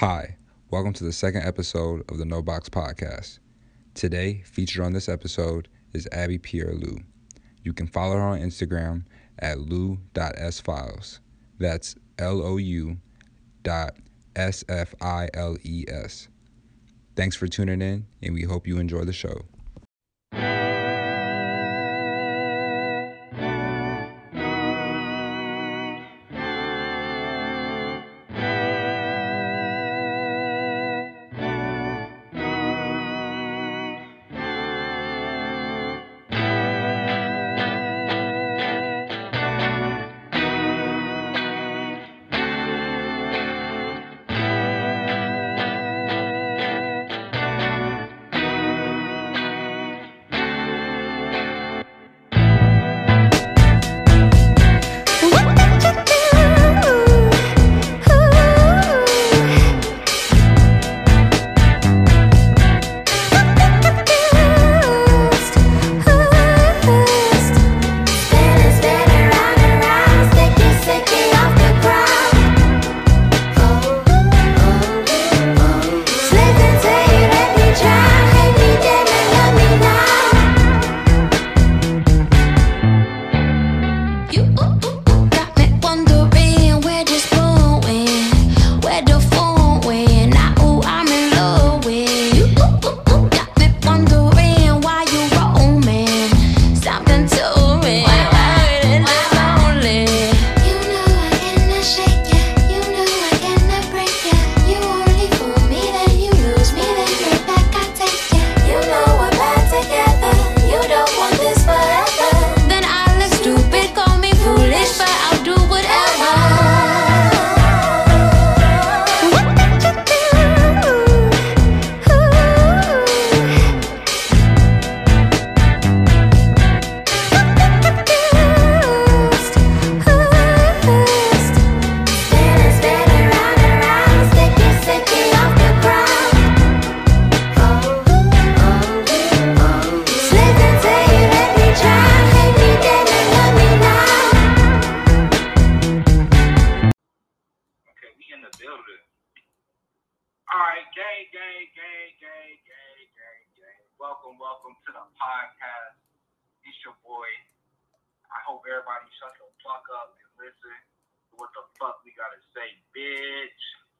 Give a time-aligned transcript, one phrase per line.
[0.00, 0.38] Hi,
[0.70, 3.38] welcome to the second episode of the No Box Podcast.
[3.92, 7.00] Today, featured on this episode is Abby Pierre Lou.
[7.64, 9.04] You can follow her on Instagram
[9.40, 11.20] at lou.sfiles.
[11.58, 12.96] That's L O U
[13.62, 13.94] dot
[14.36, 16.28] S F I L E S.
[17.14, 19.42] Thanks for tuning in, and we hope you enjoy the show.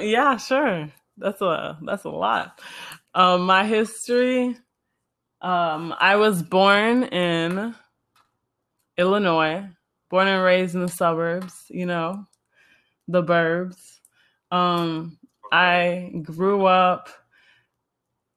[0.00, 0.90] yeah, sure.
[1.16, 2.60] That's a that's a lot.
[3.14, 4.56] Um, my history.
[5.40, 7.74] Um, I was born in
[8.96, 9.68] Illinois,
[10.08, 12.24] born and raised in the suburbs, you know,
[13.08, 13.98] the burbs.
[14.52, 15.18] Um,
[15.50, 17.08] I grew up.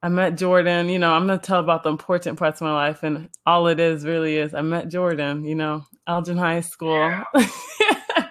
[0.02, 0.88] I met Jordan.
[0.88, 3.78] You know, I'm gonna tell about the important parts of my life, and all it
[3.78, 5.44] is really is I met Jordan.
[5.44, 6.96] You know, Elgin High School.
[6.98, 7.24] Yeah.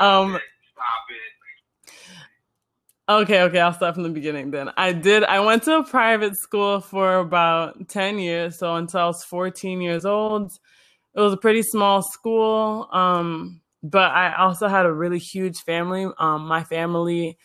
[0.00, 0.38] um,
[3.10, 4.70] Okay, okay, I'll start from the beginning then.
[4.76, 8.56] I did, I went to a private school for about 10 years.
[8.56, 10.52] So until I was 14 years old,
[11.16, 12.88] it was a pretty small school.
[12.92, 16.06] Um, but I also had a really huge family.
[16.18, 17.36] Um, my family,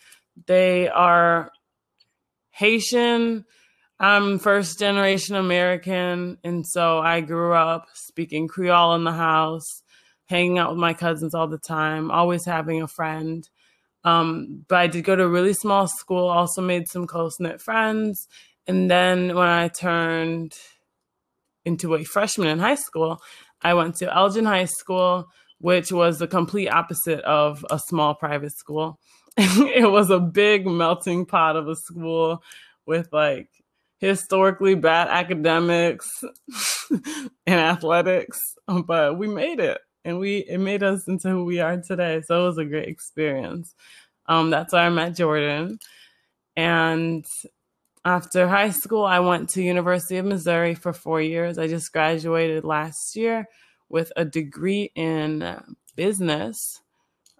[0.46, 1.50] they are
[2.50, 3.44] Haitian.
[3.98, 6.38] I'm first generation American.
[6.44, 9.82] And so I grew up speaking Creole in the house,
[10.26, 13.48] hanging out with my cousins all the time, always having a friend.
[14.04, 17.60] Um, but I did go to a really small school, also made some close knit
[17.60, 18.28] friends.
[18.66, 20.54] And then when I turned
[21.64, 23.20] into a freshman in high school,
[23.62, 25.26] I went to Elgin High School,
[25.58, 28.98] which was the complete opposite of a small private school.
[29.36, 32.42] it was a big melting pot of a school
[32.86, 33.48] with like
[33.98, 36.08] historically bad academics
[37.46, 38.38] and athletics,
[38.86, 42.22] but we made it and we it made us into who we are today.
[42.26, 43.74] So it was a great experience.
[44.26, 45.78] Um, that's where I met Jordan.
[46.56, 47.26] And
[48.04, 51.58] after high school, I went to University of Missouri for four years.
[51.58, 53.46] I just graduated last year
[53.88, 55.42] with a degree in
[55.96, 56.80] business.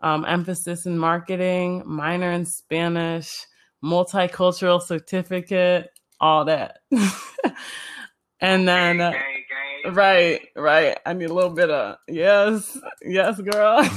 [0.03, 3.47] um, emphasis in marketing, minor in Spanish,
[3.83, 5.91] multicultural certificate,
[6.21, 6.79] all that.
[8.41, 9.13] and then, uh,
[9.93, 10.99] right, right.
[11.07, 13.79] I need a little bit of yes, yes, girl.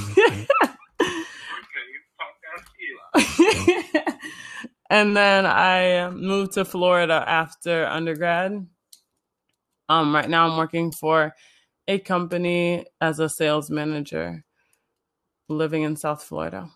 [4.89, 8.65] and then I moved to Florida after undergrad.
[9.89, 11.33] Um, right now I'm working for
[11.88, 14.44] a company as a sales manager
[15.50, 16.59] living in South Florida.
[16.59, 16.69] And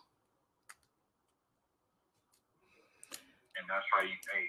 [3.69, 4.45] that's how you hey,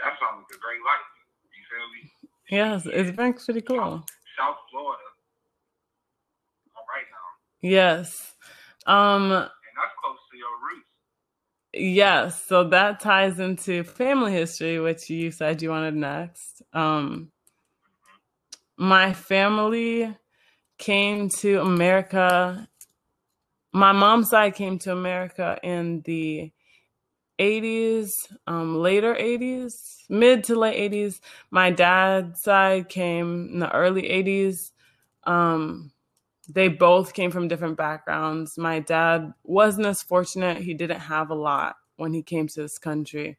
[0.00, 1.19] that sounds like a great life.
[2.50, 2.72] You feel me?
[2.72, 3.78] Yes, it's been pretty cool.
[3.78, 4.06] South,
[4.38, 5.02] South Florida.
[6.76, 7.68] All right now.
[7.68, 8.34] Yes.
[8.86, 10.88] Um And that's close to your roots.
[11.72, 16.62] Yes, so that ties into family history, which you said you wanted next.
[16.72, 17.30] Um,
[18.76, 20.16] my family
[20.78, 22.68] came to America.
[23.72, 26.52] My mom's side came to America in the
[27.40, 28.12] 80s,
[28.46, 31.20] um, later 80s, mid to late 80s.
[31.50, 34.72] My dad's side came in the early 80s.
[35.24, 35.92] Um,
[36.48, 38.58] they both came from different backgrounds.
[38.58, 40.58] My dad wasn't as fortunate.
[40.58, 43.38] He didn't have a lot when he came to this country.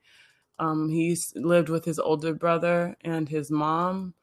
[0.60, 4.14] Um, he lived with his older brother and his mom,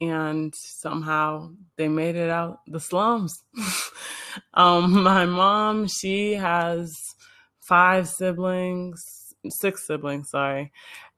[0.00, 3.44] and somehow they made it out the slums.
[4.54, 7.14] um, my mom, she has
[7.64, 10.72] five siblings, six siblings, sorry,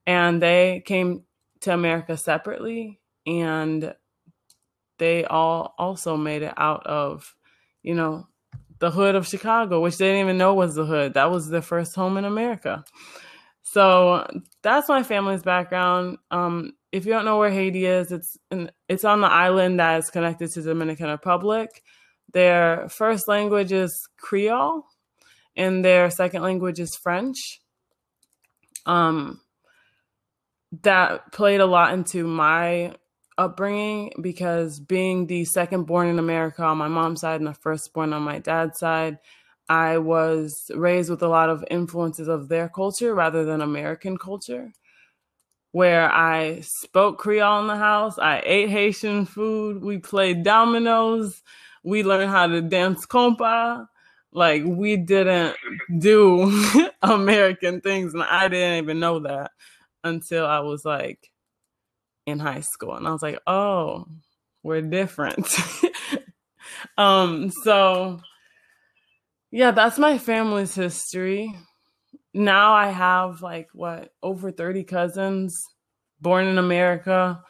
[0.06, 1.24] and they came
[1.60, 3.00] to America separately.
[3.26, 3.92] And
[4.98, 7.34] they all also made it out of,
[7.82, 8.28] you know,
[8.78, 11.14] the hood of Chicago, which they didn't even know was the hood.
[11.14, 12.84] That was their first home in America.
[13.62, 14.26] So
[14.62, 16.18] that's my family's background.
[16.30, 19.98] Um, if you don't know where Haiti is, it's in, it's on the island that
[19.98, 21.82] is connected to Dominican Republic.
[22.32, 24.86] Their first language is Creole,
[25.56, 27.60] and their second language is French.
[28.84, 29.40] Um,
[30.82, 32.94] that played a lot into my
[33.38, 37.92] upbringing because being the second born in America on my mom's side and the first
[37.92, 39.18] born on my dad's side,
[39.68, 44.72] I was raised with a lot of influences of their culture rather than American culture.
[45.72, 51.42] Where I spoke Creole in the house, I ate Haitian food, we played dominoes,
[51.82, 53.86] we learned how to dance compa.
[54.36, 55.56] Like we didn't
[55.98, 59.50] do American things, and I didn't even know that
[60.04, 61.30] until I was like
[62.26, 64.04] in high school and I was like, "Oh,
[64.62, 65.48] we're different."
[66.98, 68.20] um so
[69.50, 71.56] yeah, that's my family's history.
[72.34, 75.64] Now I have like what, over 30 cousins
[76.20, 77.42] born in America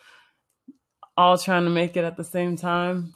[1.16, 3.12] all trying to make it at the same time.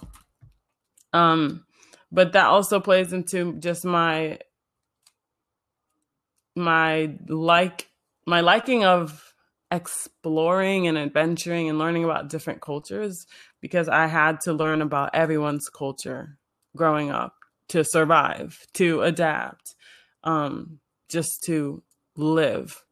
[1.12, 1.64] Um
[2.12, 4.38] but that also plays into just my
[6.56, 7.88] my like
[8.26, 9.34] my liking of
[9.70, 13.26] exploring and adventuring and learning about different cultures
[13.60, 16.38] because I had to learn about everyone's culture
[16.76, 17.34] growing up
[17.68, 19.74] to survive, to adapt,
[20.24, 21.82] um, just to
[22.16, 22.82] live,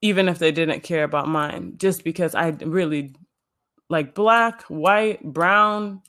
[0.00, 3.14] even if they didn't care about mine, just because I really
[3.90, 6.02] like black, white, brown,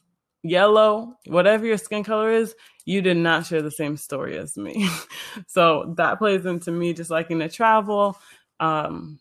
[0.43, 2.55] yellow, whatever your skin color is,
[2.85, 4.89] you did not share the same story as me.
[5.47, 8.17] so that plays into me just liking to travel.
[8.59, 9.19] Um,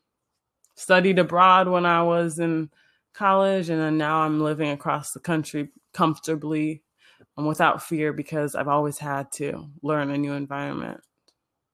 [0.75, 2.71] studied abroad when I was in
[3.15, 6.83] college, and then now I'm living across the country comfortably
[7.37, 11.01] and without fear because I've always had to learn a new environment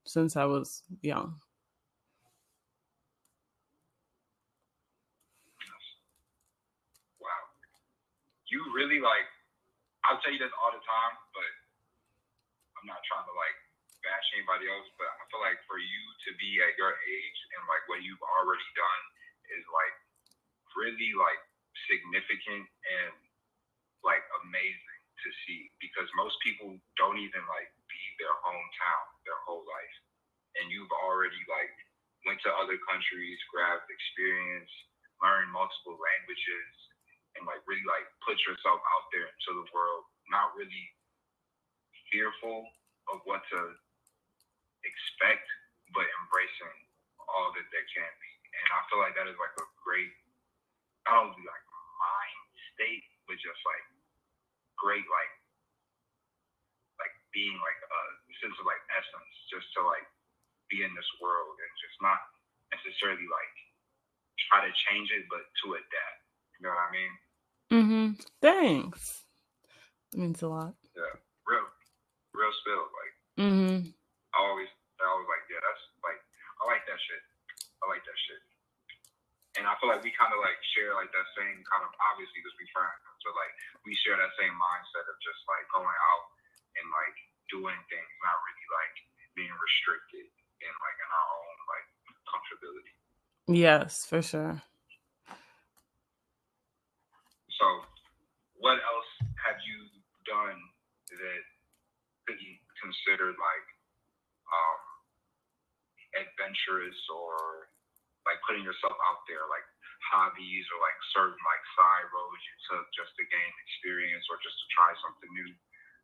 [0.07, 1.37] since I was young.
[7.21, 7.29] Wow.
[8.51, 9.27] You really like
[10.05, 11.51] I'll tell you this all the time, but
[12.77, 13.57] I'm not trying to like
[14.05, 17.65] bash anybody else, but I feel like for you to be at your age and
[17.65, 19.03] like what you've already done
[19.57, 19.97] is like
[20.77, 21.41] really like
[21.89, 23.15] significant and
[24.05, 29.65] like amazing to see because most people don't even like leave their hometown their whole
[29.65, 29.97] life.
[30.61, 31.73] And you've already like
[32.29, 34.71] went to other countries, grabbed experience,
[35.25, 36.73] learned multiple languages,
[37.39, 40.87] and like really like put yourself out there into the world, not really
[42.11, 42.67] fearful
[43.13, 43.61] of what to
[44.87, 45.47] expect,
[45.95, 46.79] but embracing
[47.31, 48.33] all that there can be.
[48.55, 50.13] And I feel like that is like a great,
[51.09, 51.67] not only like
[52.01, 52.41] mind
[52.77, 53.87] state, but just like
[54.79, 55.35] great like
[57.01, 58.01] like being like a
[58.43, 60.07] sense of like essence, just to like
[60.71, 62.21] be in this world and just not
[62.75, 63.55] necessarily like
[64.51, 66.21] try to change it, but to adapt.
[66.59, 67.13] You know what I mean?
[67.75, 68.23] Mm-hmm.
[68.39, 69.27] Thanks.
[70.15, 70.79] It means a lot.
[70.95, 71.11] Yeah,
[71.43, 71.67] real.
[72.31, 72.87] real spill.
[72.87, 73.91] Like hmm
[74.31, 74.71] I always,
[75.03, 76.23] I always like, yeah, that's like,
[76.63, 77.23] I like that shit.
[77.83, 78.43] I like that shit.
[79.59, 82.43] And I feel like we kind of like share like that same kind of obviously
[82.43, 83.55] because we friends, so like
[83.87, 86.27] we share that same mindset of just like going out
[86.79, 87.17] and like
[87.51, 88.95] doing things, not really like
[89.39, 90.27] being restricted
[90.63, 91.87] and like in our own like
[92.27, 92.95] comfortability.
[93.47, 94.63] Yes, for sure.
[97.61, 97.67] So,
[98.59, 99.11] what else
[99.47, 99.79] have you
[100.27, 100.59] done
[101.15, 101.43] that
[102.27, 103.67] could be considered like
[104.49, 104.83] um,
[106.19, 107.69] adventurous or
[108.25, 109.67] like putting yourself out there, like
[110.11, 114.57] hobbies or like certain like side roads you took just to gain experience or just
[114.57, 115.51] to try something new?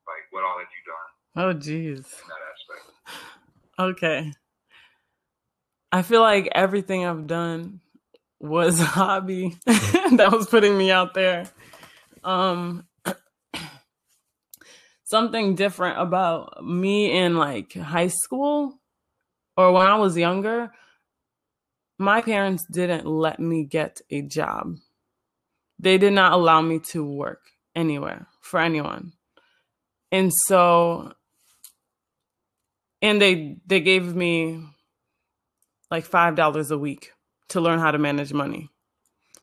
[0.09, 2.04] Like, what all have you done Oh, geez.
[2.21, 2.85] in that aspect?
[3.78, 4.33] Okay.
[5.92, 7.80] I feel like everything I've done
[8.41, 11.47] was a hobby that was putting me out there.
[12.25, 12.87] Um
[15.05, 18.81] something different about me in like high school
[19.57, 20.73] or when I was younger,
[21.99, 24.77] my parents didn't let me get a job.
[25.79, 27.43] They did not allow me to work
[27.75, 29.13] anywhere for anyone.
[30.11, 31.13] And so
[33.03, 34.65] and they they gave me
[35.91, 37.13] like five dollars a week
[37.50, 38.71] to learn how to manage money.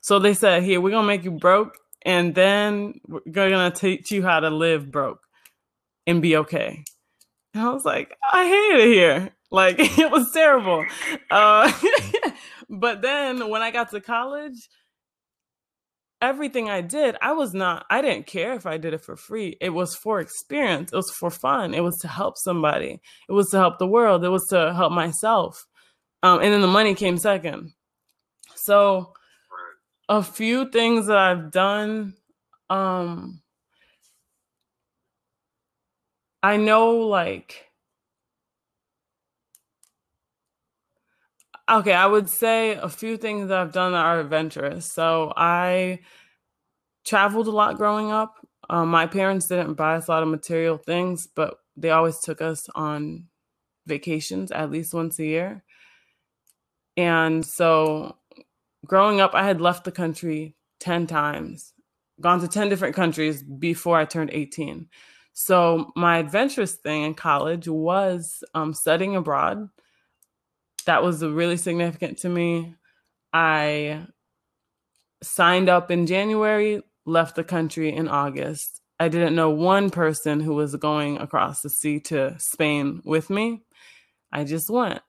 [0.02, 4.24] So they said, "Here, we're gonna make you broke, and then we're gonna teach you
[4.24, 5.24] how to live broke
[6.06, 6.84] and be okay."
[7.54, 9.32] And I was like, "I hate it here.
[9.52, 10.86] Like it was terrible."
[11.30, 11.72] Uh,
[12.70, 14.70] but then when I got to college,
[16.22, 17.86] everything I did, I was not.
[17.90, 19.58] I didn't care if I did it for free.
[19.62, 20.92] It was for experience.
[20.92, 21.74] It was for fun.
[21.74, 23.02] It was to help somebody.
[23.30, 24.24] It was to help the world.
[24.24, 25.66] It was to help myself.
[26.24, 27.74] Um, and then the money came second.
[28.68, 29.14] So
[30.10, 32.16] a few things that I've done.
[32.70, 33.42] Um,
[36.44, 37.66] I know like
[41.70, 44.92] okay, I would say a few things that I've done that are adventurous.
[44.92, 46.00] So I
[47.06, 48.36] traveled a lot growing up.
[48.70, 52.42] Um, my parents didn't buy us a lot of material things, but they always took
[52.42, 53.28] us on
[53.86, 55.64] vacations at least once a year.
[56.98, 58.18] And so
[58.86, 61.74] growing up, I had left the country 10 times,
[62.22, 64.88] gone to 10 different countries before I turned 18.
[65.34, 69.70] So my adventurous thing in college was um, studying abroad.
[70.86, 72.76] That was really significant to me.
[73.34, 74.08] I
[75.22, 78.82] signed up in January, left the country in August.
[79.00, 83.64] I didn't know one person who was going across the sea to Spain with me.
[84.32, 85.02] I just went.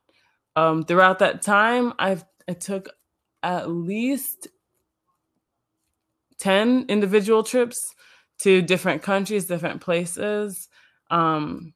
[0.57, 2.89] Um, throughout that time, I've I took
[3.43, 4.49] at least
[6.39, 7.95] 10 individual trips
[8.39, 10.69] to different countries, different places,
[11.11, 11.75] um,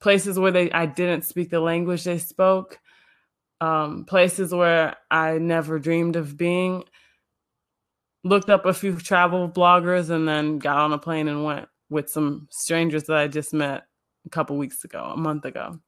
[0.00, 2.78] places where they I didn't speak the language they spoke,
[3.60, 6.84] um, places where I never dreamed of being.
[8.24, 12.08] Looked up a few travel bloggers and then got on a plane and went with
[12.08, 13.84] some strangers that I just met
[14.26, 15.78] a couple weeks ago, a month ago.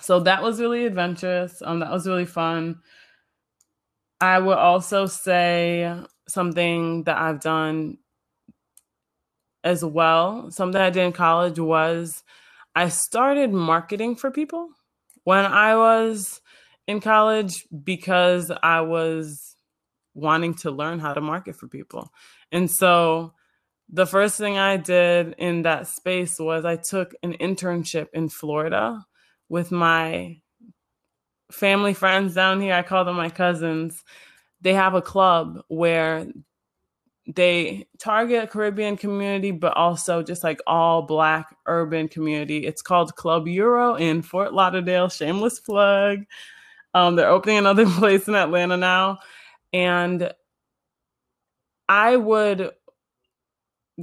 [0.00, 1.62] So that was really adventurous.
[1.64, 2.80] Um, that was really fun.
[4.20, 5.94] I would also say
[6.28, 7.98] something that I've done
[9.62, 12.22] as well, something I did in college was
[12.74, 14.68] I started marketing for people
[15.24, 16.40] when I was
[16.86, 19.56] in college because I was
[20.14, 22.12] wanting to learn how to market for people.
[22.52, 23.32] And so
[23.88, 29.04] the first thing I did in that space was I took an internship in Florida
[29.48, 30.40] with my
[31.50, 32.74] family friends down here.
[32.74, 34.04] I call them my cousins.
[34.60, 36.26] They have a club where
[37.26, 42.66] they target Caribbean community, but also just like all black urban community.
[42.66, 45.08] It's called Club Euro in Fort Lauderdale.
[45.08, 46.20] Shameless plug.
[46.94, 49.18] Um, they're opening another place in Atlanta now.
[49.72, 50.32] And
[51.88, 52.70] I would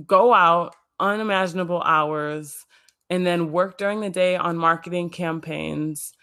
[0.06, 2.66] go out unimaginable hours
[3.10, 6.14] and then work during the day on marketing campaigns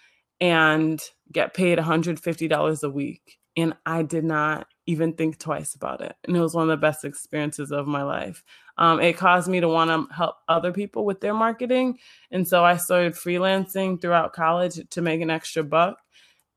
[0.40, 1.00] and
[1.32, 3.38] get paid $150 a week.
[3.56, 6.14] And I did not even think twice about it.
[6.24, 8.42] And it was one of the best experiences of my life.
[8.78, 11.98] Um, it caused me to want to help other people with their marketing.
[12.30, 15.98] And so I started freelancing throughout college to make an extra buck.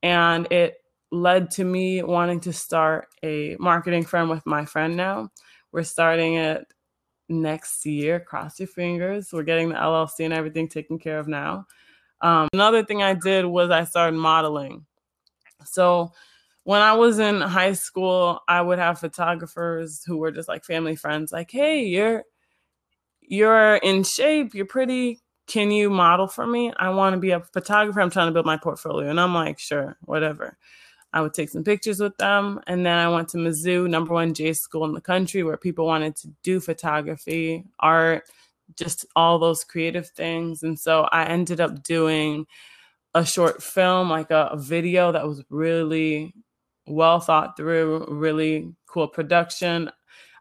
[0.01, 0.75] And it
[1.11, 5.29] led to me wanting to start a marketing firm with my friend now.
[5.71, 6.65] We're starting it
[7.29, 8.19] next year.
[8.19, 9.29] Cross your fingers.
[9.31, 11.67] We're getting the LLC and everything taken care of now.
[12.23, 14.85] Um, another thing I did was I started modeling.
[15.65, 16.11] So
[16.63, 20.95] when I was in high school, I would have photographers who were just like family
[20.95, 22.23] friends, like, "Hey, you're
[23.21, 24.53] you're in shape.
[24.53, 25.19] You're pretty.
[25.47, 26.73] can you model for me?
[26.77, 27.99] I want to be a photographer.
[28.01, 29.09] I'm trying to build my portfolio.
[29.09, 30.57] And I'm like, sure, whatever.
[31.11, 32.61] I would take some pictures with them.
[32.65, 35.85] And then I went to Mizzou, number one J school in the country, where people
[35.85, 38.23] wanted to do photography, art,
[38.77, 40.63] just all those creative things.
[40.63, 42.45] And so I ended up doing
[43.13, 46.33] a short film, like a, a video that was really
[46.87, 49.91] well thought through, really cool production.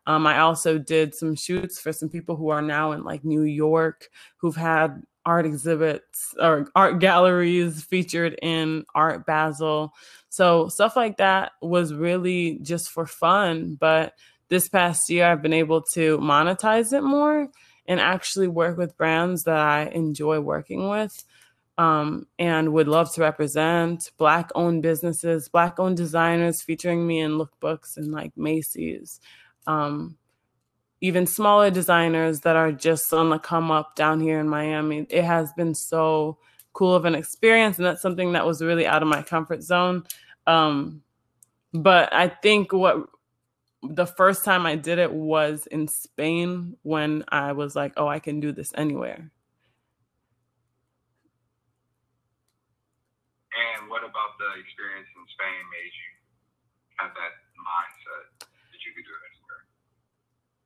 [0.07, 3.43] Um, I also did some shoots for some people who are now in like New
[3.43, 4.09] York
[4.39, 9.93] who've had art exhibits or art galleries featured in Art Basel.
[10.29, 13.77] So stuff like that was really just for fun.
[13.79, 14.15] But
[14.49, 17.49] this past year, I've been able to monetize it more
[17.87, 21.25] and actually work with brands that I enjoy working with
[21.79, 27.33] um, and would love to represent Black owned businesses, Black owned designers featuring me in
[27.33, 29.21] lookbooks and like Macy's.
[29.67, 30.17] Um,
[31.01, 35.07] even smaller designers that are just on the come up down here in Miami.
[35.11, 36.39] It has been so
[36.73, 40.05] cool of an experience, and that's something that was really out of my comfort zone.
[40.47, 41.03] Um,
[41.75, 43.09] but I think what
[43.83, 48.21] the first time I did it was in Spain when I was like, oh, I
[48.21, 49.31] can do this anywhere.
[53.53, 56.11] And what about the experience in Spain made you
[56.97, 59.63] have that mindset that you could do it anywhere?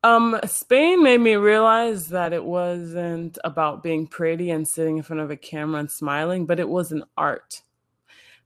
[0.02, 5.22] Um, Spain made me realize that it wasn't about being pretty and sitting in front
[5.22, 7.62] of a camera and smiling, but it was an art.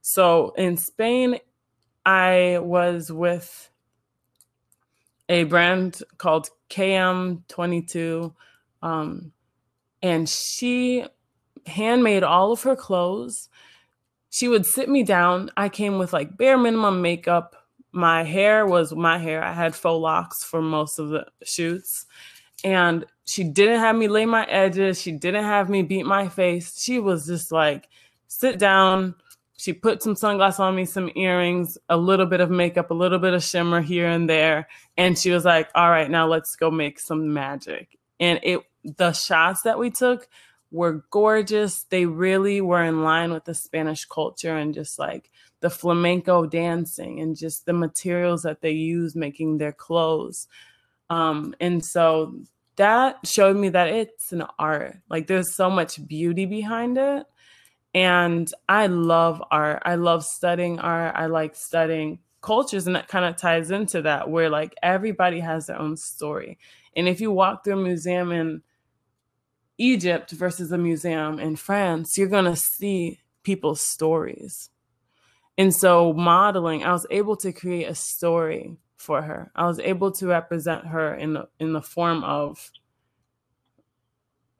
[0.01, 1.39] So in Spain,
[2.05, 3.70] I was with
[5.31, 8.33] a brand called KM22.
[8.83, 9.31] Um,
[10.01, 11.05] and she
[11.65, 13.47] handmade all of her clothes.
[14.29, 15.49] She would sit me down.
[15.55, 17.55] I came with like bare minimum makeup.
[17.93, 19.41] My hair was my hair.
[19.41, 22.05] I had faux locks for most of the shoots.
[22.63, 25.01] And she didn't have me lay my edges.
[25.01, 26.81] She didn't have me beat my face.
[26.81, 27.87] She was just like,
[28.27, 29.15] sit down,
[29.61, 33.19] she put some sunglasses on me, some earrings, a little bit of makeup, a little
[33.19, 34.67] bit of shimmer here and there.
[34.97, 37.99] And she was like, all right, now let's go make some magic.
[38.19, 40.27] And it the shots that we took
[40.71, 41.83] were gorgeous.
[41.83, 47.19] They really were in line with the Spanish culture and just like the flamenco dancing
[47.19, 50.47] and just the materials that they use making their clothes.
[51.11, 52.33] Um, and so
[52.77, 54.97] that showed me that it's an art.
[55.07, 57.27] Like there's so much beauty behind it
[57.93, 59.83] and I love art.
[59.85, 61.15] I love studying art.
[61.15, 65.67] I like studying cultures, and that kind of ties into that, where like everybody has
[65.67, 66.57] their own story.
[66.95, 68.61] And if you walk through a museum in
[69.77, 74.69] Egypt versus a museum in France, you're going to see people's stories.
[75.57, 79.51] And so, modeling, I was able to create a story for her.
[79.55, 82.71] I was able to represent her in the in the form of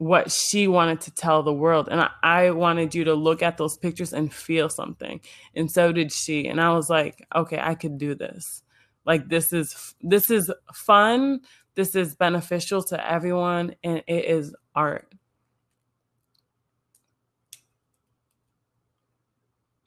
[0.02, 1.88] what she wanted to tell the world.
[1.88, 5.20] And I, I, wanted you to look at those pictures and feel something.
[5.54, 6.48] And so did she.
[6.48, 8.64] And I was like, okay, I could do this.
[9.06, 11.40] Like this is this is fun.
[11.74, 15.06] This is beneficial to everyone and it is art.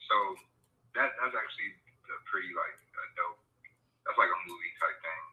[0.00, 0.16] So
[0.96, 1.70] that that's actually
[2.08, 3.40] a pretty like a dope
[4.04, 5.24] that's like a movie type thing.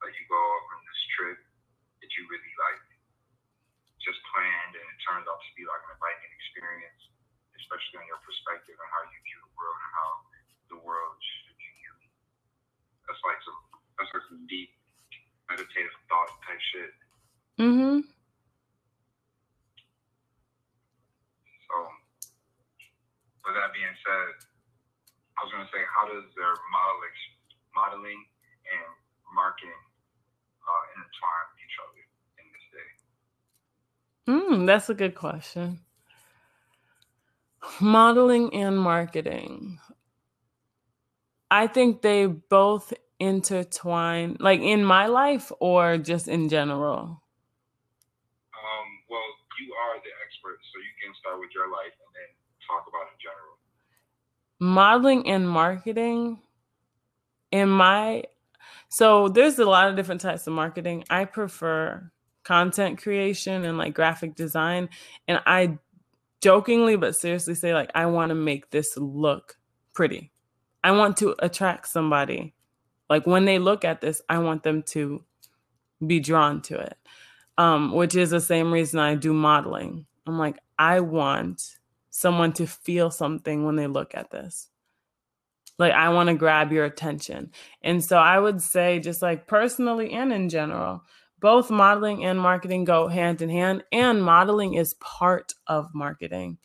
[0.00, 1.38] Like you go on this trip
[2.00, 2.96] that you really like
[4.06, 7.00] just planned and it turns out to be like an enlightening experience,
[7.56, 10.10] especially on your perspective and how you view the world and how
[10.76, 11.92] the world should view you.
[13.08, 13.56] That's like some
[13.96, 14.76] that's like some deep
[15.48, 16.92] meditative thought type shit.
[17.56, 18.04] Mm-hmm.
[21.64, 21.74] So
[23.48, 24.28] with that being said,
[25.40, 27.16] I was gonna say how does their modeling
[27.72, 28.20] modeling
[28.68, 28.92] and
[29.32, 29.80] marketing
[30.60, 32.05] uh, intertwine each other?
[34.28, 35.80] Mm, that's a good question.
[37.80, 39.78] Modeling and marketing.
[41.50, 47.22] I think they both intertwine, like in my life or just in general.
[48.52, 49.22] Um, well,
[49.60, 52.30] you are the expert, so you can start with your life and then
[52.66, 53.56] talk about in general.
[54.58, 56.40] Modeling and marketing.
[57.52, 58.24] In my,
[58.88, 61.04] so there's a lot of different types of marketing.
[61.08, 62.10] I prefer
[62.46, 64.88] content creation and like graphic design.
[65.26, 65.78] And I
[66.40, 69.58] jokingly but seriously say, like, I want to make this look
[69.92, 70.30] pretty.
[70.84, 72.54] I want to attract somebody.
[73.10, 75.24] Like when they look at this, I want them to
[76.06, 76.96] be drawn to it.
[77.58, 80.06] Um, which is the same reason I do modeling.
[80.26, 81.78] I'm like, I want
[82.10, 84.68] someone to feel something when they look at this.
[85.78, 87.50] Like, I want to grab your attention.
[87.82, 91.02] And so I would say, just like personally and in general,
[91.40, 96.58] both modeling and marketing go hand in hand, and modeling is part of marketing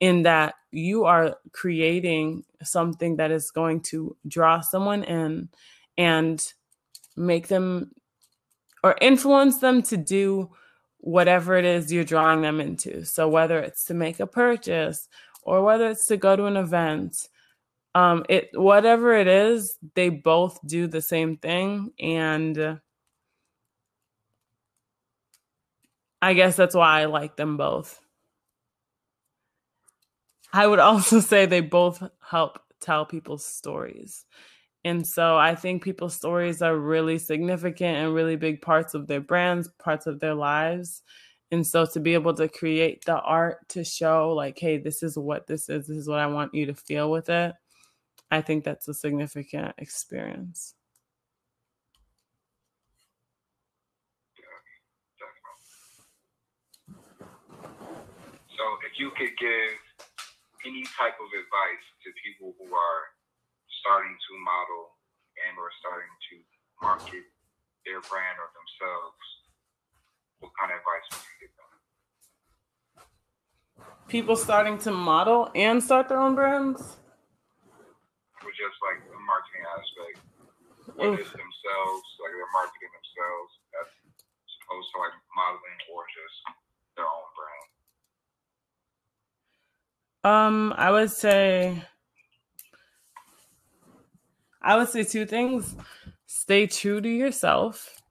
[0.00, 5.48] in that you are creating something that is going to draw someone in
[5.96, 6.52] and
[7.16, 7.90] make them
[8.82, 10.50] or influence them to do
[10.98, 13.04] whatever it is you're drawing them into.
[13.04, 15.08] So whether it's to make a purchase
[15.42, 17.16] or whether it's to go to an event,
[17.94, 22.78] um, it whatever it is, they both do the same thing, and
[26.26, 28.00] I guess that's why I like them both.
[30.52, 34.24] I would also say they both help tell people's stories.
[34.84, 39.20] And so I think people's stories are really significant and really big parts of their
[39.20, 41.04] brands, parts of their lives.
[41.52, 45.16] And so to be able to create the art to show, like, hey, this is
[45.16, 47.54] what this is, this is what I want you to feel with it,
[48.32, 50.74] I think that's a significant experience.
[58.56, 59.76] So if you could give
[60.64, 63.02] any type of advice to people who are
[63.84, 64.96] starting to model
[65.46, 66.34] and or starting to
[66.80, 67.24] market
[67.84, 69.20] their brand or themselves,
[70.40, 71.70] what kind of advice would you give them?
[74.08, 76.80] People starting to model and start their own brands?
[78.42, 80.16] Or just like the marketing aspect,
[80.98, 83.88] whether it's themselves, like they're marketing themselves, as
[84.66, 86.36] opposed to like modeling or just
[86.98, 87.70] their own brand.
[90.26, 91.84] Um, I would say
[94.60, 95.76] I would say two things.
[96.26, 98.02] Stay true to yourself.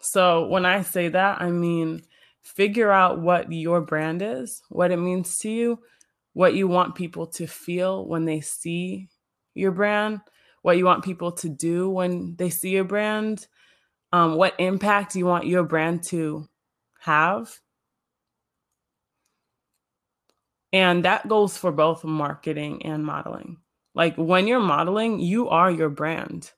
[0.00, 2.04] So when I say that, I mean
[2.40, 5.78] figure out what your brand is, what it means to you,
[6.32, 9.10] what you want people to feel when they see
[9.52, 10.20] your brand,
[10.62, 13.46] what you want people to do when they see your brand,
[14.14, 16.48] um, what impact you want your brand to
[17.00, 17.60] have
[20.72, 23.58] and that goes for both marketing and modeling.
[23.94, 26.52] Like when you're modeling, you are your brand.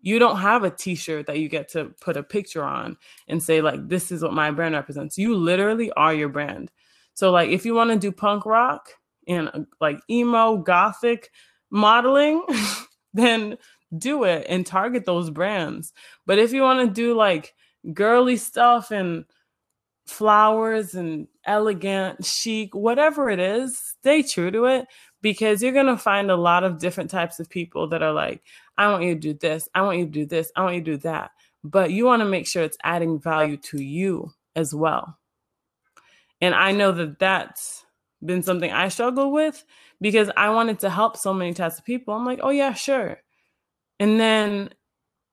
[0.00, 2.96] You don't have a t-shirt that you get to put a picture on
[3.28, 5.18] and say like this is what my brand represents.
[5.18, 6.70] You literally are your brand.
[7.14, 8.90] So like if you want to do punk rock
[9.28, 11.30] and uh, like emo gothic
[11.70, 12.44] modeling,
[13.14, 13.58] then
[13.96, 15.92] do it and target those brands.
[16.26, 17.54] But if you want to do like
[17.92, 19.24] girly stuff and
[20.06, 24.86] flowers and elegant, chic, whatever it is, stay true to it
[25.22, 28.42] because you're going to find a lot of different types of people that are like,
[28.76, 30.82] I want you to do this, I want you to do this, I want you
[30.82, 31.30] to do that.
[31.64, 35.18] But you want to make sure it's adding value to you as well.
[36.40, 37.86] And I know that that's
[38.24, 39.64] been something I struggled with
[40.00, 42.14] because I wanted to help so many types of people.
[42.14, 43.18] I'm like, oh, yeah, sure.
[44.00, 44.70] And then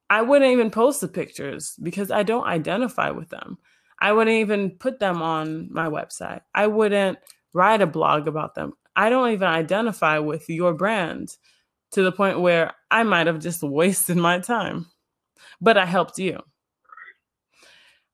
[0.09, 3.57] I wouldn't even post the pictures because I don't identify with them.
[3.99, 6.41] I wouldn't even put them on my website.
[6.55, 7.19] I wouldn't
[7.53, 8.73] write a blog about them.
[8.95, 11.35] I don't even identify with your brand
[11.91, 14.87] to the point where I might have just wasted my time,
[15.59, 16.39] but I helped you.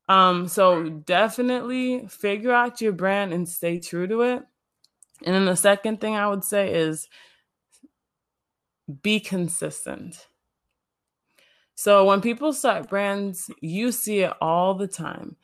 [0.07, 4.43] Um, so definitely figure out your brand and stay true to it.
[5.23, 7.07] And then the second thing I would say is
[9.01, 10.27] be consistent.
[11.73, 15.35] So when people start brands, you see it all the time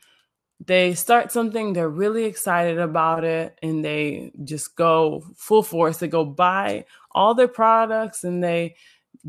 [0.66, 5.98] they start something, they're really excited about it, and they just go full force.
[5.98, 8.76] They go buy all their products and they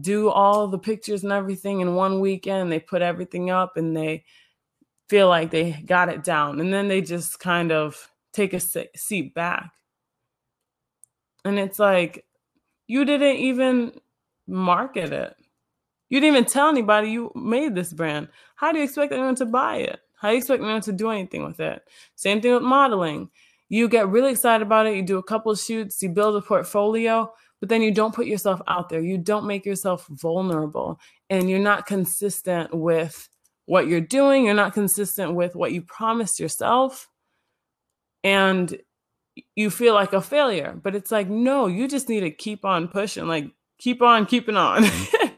[0.01, 2.71] do all the pictures and everything in one weekend.
[2.71, 4.25] They put everything up and they
[5.09, 6.61] feel like they got it down.
[6.61, 9.71] And then they just kind of take a seat back.
[11.45, 12.25] And it's like,
[12.87, 13.93] you didn't even
[14.47, 15.35] market it.
[16.09, 18.29] You didn't even tell anybody you made this brand.
[18.55, 20.01] How do you expect anyone to buy it?
[20.23, 21.83] How do you expect anyone to do anything with it?
[22.15, 23.29] Same thing with modeling.
[23.69, 24.95] You get really excited about it.
[24.95, 28.63] You do a couple shoots, you build a portfolio, but then you don't put yourself
[28.69, 29.01] out there.
[29.01, 33.29] You don't make yourself vulnerable and you're not consistent with
[33.67, 34.45] what you're doing.
[34.45, 37.09] You're not consistent with what you promised yourself.
[38.23, 38.79] And
[39.57, 40.79] you feel like a failure.
[40.81, 44.57] But it's like, no, you just need to keep on pushing, like, keep on keeping
[44.57, 44.85] on.
[44.85, 45.27] Mm-hmm.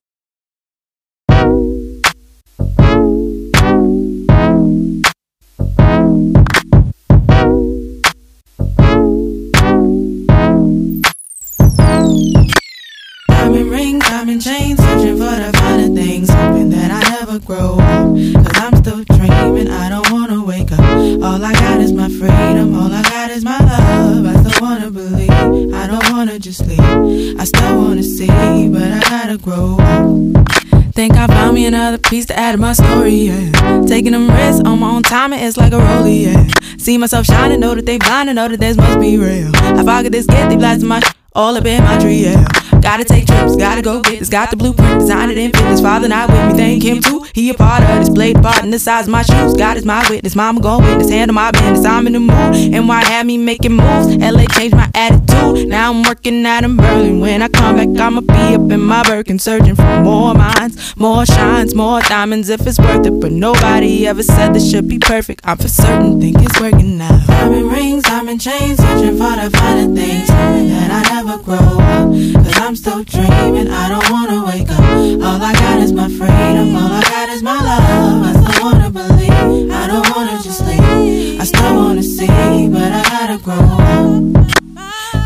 [14.35, 18.15] diamond chain, searching for the finer things, hoping that I never grow up.
[18.45, 20.81] Cause I'm still dreaming, I don't wanna wake up.
[20.81, 24.27] All I got is my freedom, all I got is my love.
[24.27, 25.31] I still wanna believe,
[25.75, 27.39] I don't wanna just leave.
[27.39, 28.27] I still wanna see,
[28.69, 30.95] but I gotta grow up.
[30.95, 33.83] Think I found me another piece to add to my story, yeah.
[33.87, 36.77] Taking them risks on my own time, and it's like a rollie, yeah.
[36.79, 39.51] See myself shining, know that they blind, and know that this must be real.
[39.55, 42.45] If I could this get, they blasting my sh- all up in my tree, yeah.
[42.85, 44.29] Gotta take trips, gotta go get this.
[44.29, 45.81] Got the blueprint, designed it in fitness.
[45.81, 47.25] Father not with me, thank him too.
[47.35, 49.55] He a part of this blade part in the size of my shoes.
[49.55, 51.09] God is my witness, mama gon' witness.
[51.09, 52.75] Handle my business, I'm in the mood.
[52.75, 54.15] And why have me making moves?
[54.17, 55.67] LA changed my attitude.
[55.67, 57.21] Now I'm working out in Berlin.
[57.21, 61.25] When I come back, I'ma be up in my Birkin, searching for more minds, more
[61.25, 63.19] shines, more diamonds if it's worth it.
[63.19, 65.41] But nobody ever said this should be perfect.
[65.45, 67.25] I'm for certain, think it's working now.
[67.27, 70.29] Diamond rings, diamond chains, searching for the finer things.
[70.29, 72.45] That I never grow up.
[72.45, 74.81] Cause I'm still dreaming, I don't wanna wake up.
[74.81, 78.23] All I got is my freedom, all I got is my love.
[78.25, 81.41] I still wanna believe, I don't wanna just leave.
[81.41, 82.27] I still wanna see,
[82.69, 84.25] but I gotta grow up.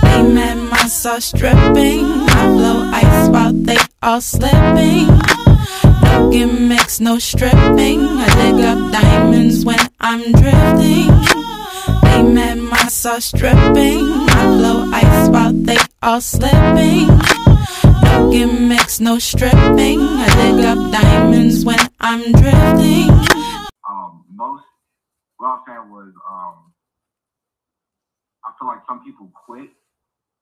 [0.03, 2.05] They met my sauce stripping.
[2.39, 5.07] I blow ice while they all slipping.
[6.03, 8.01] No gimmicks, no stripping.
[8.03, 11.48] I dig up diamonds when I'm drifting.
[12.03, 14.01] They met my sauce dripping.
[14.31, 17.09] I blow ice while they all slipping.
[18.03, 20.01] No gimmicks, no stripping.
[20.01, 23.11] I dig up diamonds when I'm drifting.
[23.89, 24.65] um, most
[25.39, 26.73] what I was um,
[28.45, 29.71] I feel like some people quit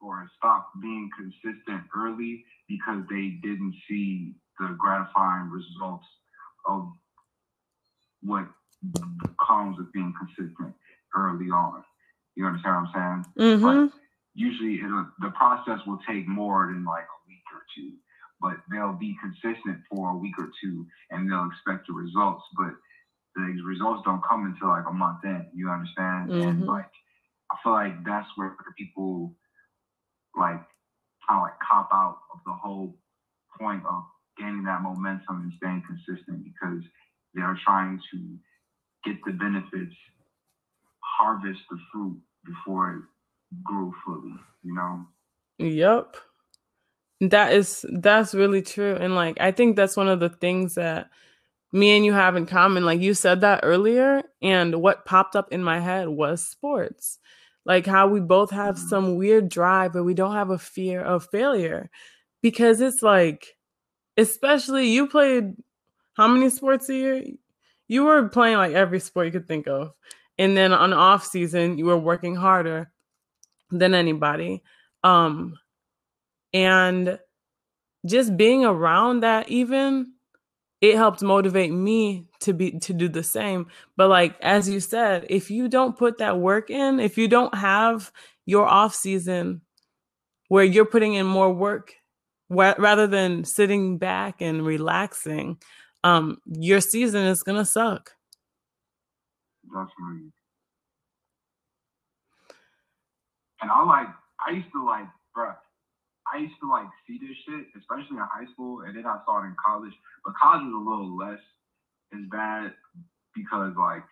[0.01, 6.07] or stop being consistent early because they didn't see the gratifying results
[6.69, 6.93] of
[8.23, 8.47] what
[9.47, 10.75] comes with being consistent
[11.17, 11.83] early on.
[12.37, 13.59] You understand what I'm saying?
[13.59, 13.65] Mm-hmm.
[13.65, 13.99] But
[14.35, 17.93] usually it'll, the process will take more than like a week or two,
[18.41, 22.45] but they'll be consistent for a week or two and they'll expect the results.
[22.57, 22.75] But
[23.35, 25.47] the results don't come until like a month in.
[25.55, 26.33] You understand?
[26.33, 26.67] And Mhm.
[26.69, 26.91] like,
[27.51, 29.35] I feel like that's where people
[30.37, 30.61] like
[31.27, 32.95] kind of like cop out of the whole
[33.59, 34.05] point of
[34.37, 36.83] gaining that momentum and staying consistent because
[37.35, 38.39] they're trying to
[39.05, 39.95] get the benefits,
[41.19, 43.03] harvest the fruit before it
[43.65, 44.35] grew fully.
[44.65, 45.07] You know?
[45.59, 46.17] Yep.
[47.21, 48.95] That is that's really true.
[48.95, 51.09] And like I think that's one of the things that
[51.73, 52.85] me and you have in common.
[52.85, 57.19] Like you said that earlier, and what popped up in my head was sports.
[57.65, 58.89] Like how we both have Mhm.
[58.89, 61.91] some weird drive, but we don't have a fear of failure.
[62.43, 63.57] Because it's like,
[64.17, 65.55] especially you played
[66.15, 67.25] how many sports a year?
[67.89, 69.93] You were playing like every sport you could think of.
[70.39, 72.91] And then on off season, you were working harder
[73.71, 74.63] than anybody.
[75.03, 75.57] Um,
[76.53, 77.19] and
[78.07, 80.13] just being around that even
[80.81, 85.27] it helped motivate me to be to do the same but like as you said
[85.29, 88.13] if you don't put that work in if you don't have
[88.47, 89.61] your off season
[90.49, 91.95] where you're putting in more work
[92.49, 95.59] wa- rather than sitting back and relaxing
[96.05, 98.16] um your season is gonna suck
[99.67, 100.33] Definitely.
[103.61, 104.09] And I like,
[104.47, 105.57] I used to like, bruh,
[106.33, 109.43] I used to like see this shit, especially in high school, and then I saw
[109.43, 109.95] it in college.
[110.25, 111.41] But college was a little less
[112.13, 112.73] as bad
[113.35, 114.05] because like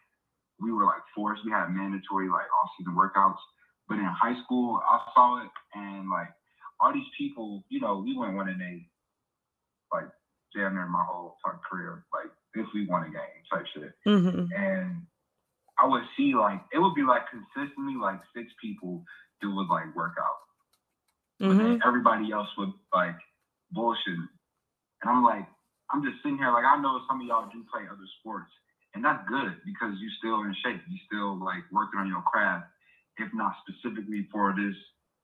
[0.61, 3.43] we were like forced, we had mandatory like off season workouts.
[3.89, 6.29] But in high school, I saw it, and like
[6.81, 8.89] all these people, you know, we went one and eight,
[9.93, 10.09] like
[10.55, 14.47] damn near my whole like, career, like if we won a game type shit hmm
[14.57, 15.03] and
[15.79, 19.05] I would see like it would be like consistently like six people
[19.43, 20.41] that would like work out,
[21.49, 23.17] but hmm then everybody else would like
[23.73, 24.19] bullshit.
[25.03, 25.47] And I'm like,
[25.93, 28.51] I'm just sitting here like I know some of y'all do play other sports,
[28.95, 32.67] and that's good because you still in shape, you still like working on your craft,
[33.19, 34.77] if not specifically for this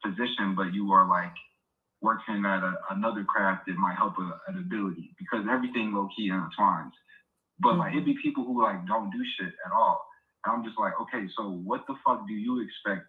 [0.04, 1.34] position, but you are like
[2.02, 6.30] working at a, another craft that might help a, an ability because everything low key
[6.30, 6.92] intertwines.
[7.60, 10.02] But like it'd be people who like don't do shit at all.
[10.44, 13.07] And I'm just like, okay, so what the fuck do you expect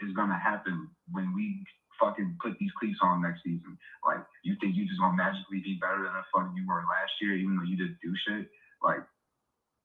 [0.00, 1.64] is gonna happen when we
[2.00, 3.76] fucking put these cleats on next season?
[4.04, 7.12] Like, you think you just gonna magically be better than the fuck you were last
[7.20, 8.48] year, even though you didn't do shit?
[8.82, 9.04] Like,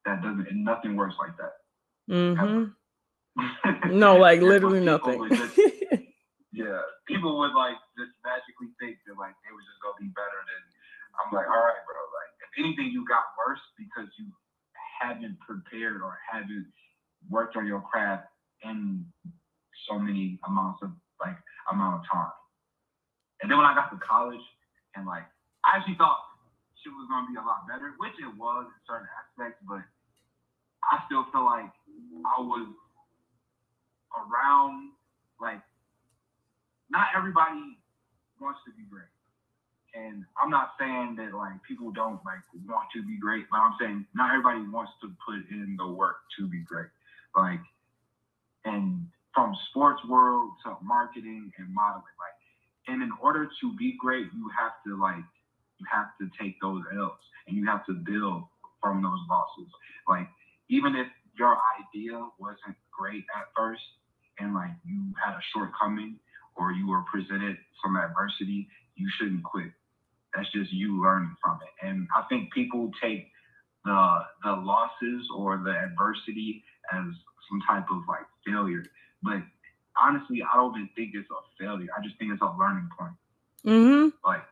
[0.05, 0.47] that doesn't.
[0.47, 1.55] And nothing works like that.
[2.07, 2.71] hmm
[3.91, 5.59] no like literally nothing just-
[6.55, 10.39] yeah, people would like just magically think that like they was just gonna be better
[10.47, 10.61] than.
[11.19, 11.99] I'm like, all right, bro.
[12.15, 14.31] Like, if anything, you got worse because you
[14.99, 16.67] haven't prepared or haven't
[17.29, 18.27] worked on your craft
[18.63, 19.05] in
[19.87, 21.37] so many amounts of like
[21.71, 22.31] amount of time.
[23.41, 24.41] And then when I got to college,
[24.95, 25.23] and like,
[25.65, 26.19] I actually thought
[26.83, 29.83] shit was gonna be a lot better, which it was in certain aspects, but
[30.85, 31.71] I still feel like
[32.25, 32.67] I was
[34.15, 34.91] around
[35.41, 35.61] like
[36.89, 37.77] not everybody
[38.39, 39.09] wants to be great.
[39.95, 43.75] and I'm not saying that like people don't like want to be great, but I'm
[43.79, 46.91] saying not everybody wants to put in the work to be great.
[47.35, 47.59] Like,
[48.65, 52.37] and from sports world to marketing and modeling, like,
[52.87, 55.23] and in order to be great, you have to like,
[55.79, 57.11] you have to take those L's
[57.47, 58.43] and you have to build
[58.81, 59.71] from those losses.
[60.07, 60.27] Like,
[60.69, 63.81] even if your idea wasn't great at first,
[64.39, 66.19] and like you had a shortcoming
[66.55, 69.71] or you were presented some adversity, you shouldn't quit
[70.35, 71.87] that's just you learning from it.
[71.87, 73.31] And I think people take
[73.85, 77.05] the the losses or the adversity as
[77.49, 78.83] some type of like failure.
[79.23, 79.41] But
[79.97, 81.87] honestly, I don't even think it's a failure.
[81.97, 83.13] I just think it's a learning point.
[83.65, 84.09] Mm-hmm.
[84.25, 84.43] Like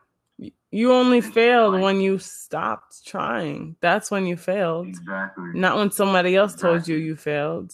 [0.70, 3.76] you only failed like, when you stopped trying.
[3.80, 4.88] That's when you failed.
[4.88, 5.50] Exactly.
[5.54, 6.70] Not when somebody else exactly.
[6.70, 7.72] told you you failed.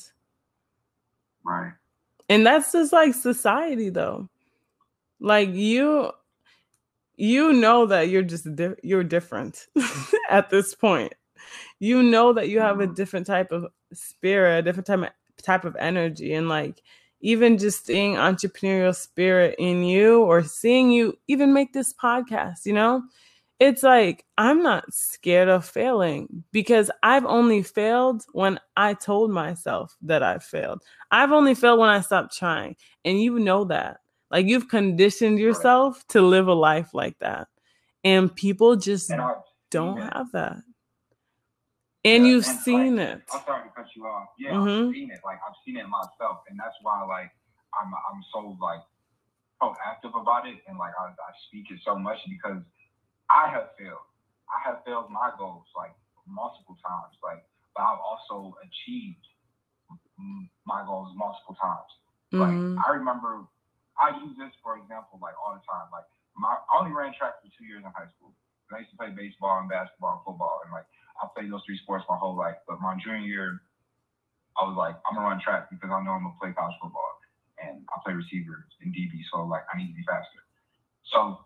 [1.44, 1.72] Right.
[2.28, 4.28] And that's just like society though.
[5.20, 6.12] Like you
[7.16, 9.66] you know that you're just di- you're different
[10.30, 11.12] at this point.
[11.80, 12.94] You know that you have a mm-hmm.
[12.94, 15.08] different type of spirit, a different type of
[15.42, 16.82] type of energy, and like
[17.20, 22.66] even just seeing entrepreneurial spirit in you, or seeing you even make this podcast.
[22.66, 23.02] You know,
[23.58, 29.96] it's like I'm not scared of failing because I've only failed when I told myself
[30.02, 30.82] that I failed.
[31.10, 33.98] I've only failed when I stopped trying, and you know that.
[34.30, 37.48] Like you've conditioned yourself to live a life like that.
[38.04, 39.10] And people just
[39.70, 40.58] don't have that.
[42.04, 43.22] And yeah, you've and seen like, it.
[43.32, 44.28] I'm sorry to cut you off.
[44.38, 44.88] Yeah, mm-hmm.
[44.88, 45.20] I've seen it.
[45.24, 46.48] Like I've seen it myself.
[46.48, 47.28] And that's why like
[47.76, 48.80] I'm I'm so like
[49.60, 52.64] proactive about it and like I, I speak it so much because
[53.28, 54.08] I have failed.
[54.48, 55.92] I have failed my goals like
[56.24, 57.20] multiple times.
[57.20, 57.44] Like
[57.76, 59.20] but I've also achieved
[60.64, 61.90] my goals multiple times.
[62.32, 62.40] Mm-hmm.
[62.40, 63.44] Like I remember
[64.00, 65.92] I use this for example like all the time.
[65.92, 68.32] Like my I only ran track for two years in high school.
[68.72, 70.86] I used to play baseball and basketball and football and like
[71.20, 72.56] I played those three sports my whole life.
[72.66, 73.62] But my junior year,
[74.56, 77.20] I was like, I'm gonna run track because I know I'm gonna play college football
[77.61, 80.40] and I play receiver in DB, so like I need to be faster.
[81.12, 81.44] So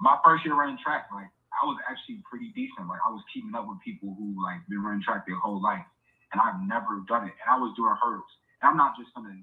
[0.00, 2.88] my first year running track, like I was actually pretty decent.
[2.88, 5.84] Like I was keeping up with people who like been running track their whole life,
[6.32, 7.36] and I've never done it.
[7.44, 8.32] And I was doing hurdles.
[8.62, 9.36] And I'm not just gonna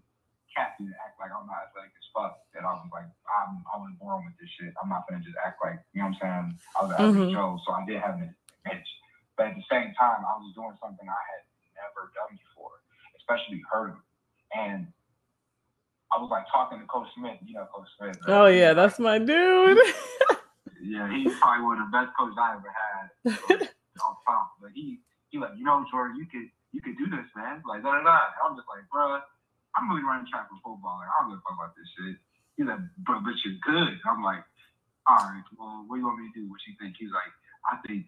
[0.56, 2.40] cat act like I'm not athletic as fuck.
[2.56, 4.74] That I was like, I'm I was born with this shit.
[4.82, 6.48] I'm not gonna just act like you know what I'm saying.
[6.74, 7.34] I was an mm-hmm.
[7.36, 8.92] Joe, so I did have an advantage.
[9.38, 11.44] But at the same time, I was doing something I had
[11.76, 12.80] never done before,
[13.20, 14.00] especially hurdling.
[14.56, 14.88] And
[16.14, 17.36] I was like talking to Coach Smith.
[17.44, 18.16] You know Coach Smith.
[18.24, 18.32] Right?
[18.32, 19.80] Oh yeah, that's my dude.
[20.82, 23.04] yeah, he's probably one of the best coaches I ever had
[24.00, 24.56] on top.
[24.62, 27.60] But he he like, you know, Jordan, you could you could do this, man.
[27.68, 28.20] Like da da da.
[28.48, 29.20] I'm just like, bro,
[29.76, 31.04] I'm really running track for football.
[31.04, 32.16] Like, I don't give a fuck about this shit.
[32.56, 34.00] He's like, but, but you're good.
[34.08, 34.48] I'm like,
[35.04, 36.48] all right, well, what do you want me to do?
[36.48, 36.96] What you think?
[36.96, 37.28] He's like,
[37.68, 38.08] I think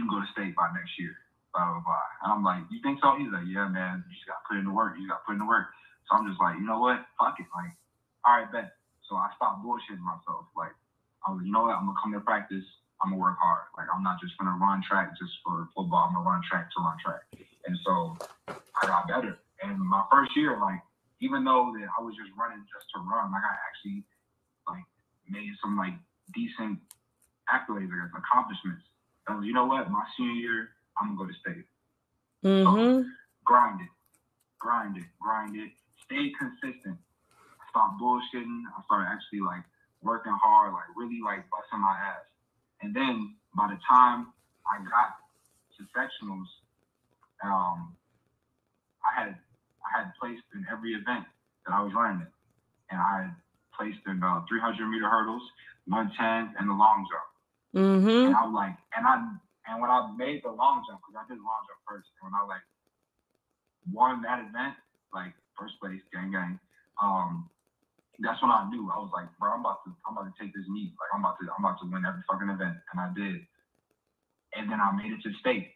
[0.00, 1.12] you can go to state by next year.
[1.52, 2.08] Blah, blah, blah.
[2.24, 3.20] And I'm like, you think so?
[3.20, 4.96] He's like, yeah, man, you just got to put in the work.
[4.96, 5.68] You got to put in the work.
[6.08, 7.04] So I'm just like, you know what?
[7.20, 7.46] Fuck it.
[7.52, 7.76] Like,
[8.24, 8.80] all right, bet.
[9.04, 10.48] So I stopped bullshitting myself.
[10.56, 10.72] Like,
[11.28, 11.76] I was, you know what?
[11.76, 12.64] I'm to come to practice.
[13.04, 13.68] I'm to work hard.
[13.76, 16.08] Like, I'm not just to run track just for football.
[16.08, 17.28] I'm to run track to run track.
[17.68, 18.16] And so
[18.48, 19.36] I got better.
[19.60, 20.80] And my first year, like,
[21.20, 24.04] even though that I was just running just to run, like I actually
[24.64, 24.84] like
[25.28, 25.92] made some like
[26.32, 26.80] decent
[27.52, 28.80] accolades, I guess,
[29.30, 29.38] accomplishments.
[29.38, 29.90] And you know what?
[29.90, 31.64] My senior year, I'm gonna go to state.
[32.44, 33.02] Mm-hmm.
[33.02, 33.04] So,
[33.44, 33.88] grind it,
[34.58, 35.70] grind it, grind it.
[36.04, 36.98] Stay consistent.
[37.70, 38.62] Stop bullshitting.
[38.66, 39.62] I started actually like
[40.02, 42.26] working hard, like really like busting my ass.
[42.82, 44.32] And then by the time
[44.66, 45.20] I got
[45.78, 46.48] to sectionals,
[47.44, 47.94] um,
[49.04, 49.36] I had
[49.84, 51.24] I had placed in every event
[51.66, 52.26] that I was running.
[52.90, 53.34] And I had
[53.76, 55.42] placed in uh, 300 meter hurdles,
[55.86, 57.30] 110, and the long jump.
[57.74, 58.26] Mm-hmm.
[58.26, 59.16] And I was like, and I,
[59.64, 62.36] and when I made the long jump, because I did long jump first, and when
[62.36, 62.64] I like
[63.88, 64.76] won that event,
[65.16, 66.60] like first place, gang gang,
[67.00, 67.48] um,
[68.20, 70.52] that's when I knew I was like, bro, I'm about to, I'm about to take
[70.52, 70.92] this meet.
[71.00, 73.40] Like I'm about to, I'm about to win every fucking event, and I did.
[74.52, 75.72] And then I made it to state.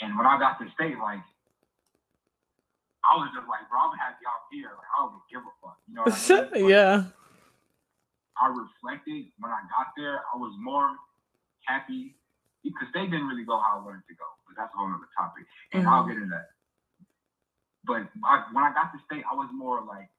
[0.00, 1.20] And when I got to state, like
[3.04, 4.72] I was just like, bro, I'm happy out here.
[4.72, 5.76] Like, I don't give a fuck.
[5.84, 6.70] You know what I mean?
[6.72, 7.12] yeah.
[8.40, 10.24] I reflected when I got there.
[10.32, 10.96] I was more
[11.68, 12.16] happy
[12.72, 14.28] because they didn't really go how I wanted to go.
[14.46, 15.44] But that's a whole other topic.
[15.72, 15.92] And mm-hmm.
[15.92, 16.50] I'll get into that.
[17.86, 20.10] But I, when I got to state, I was more like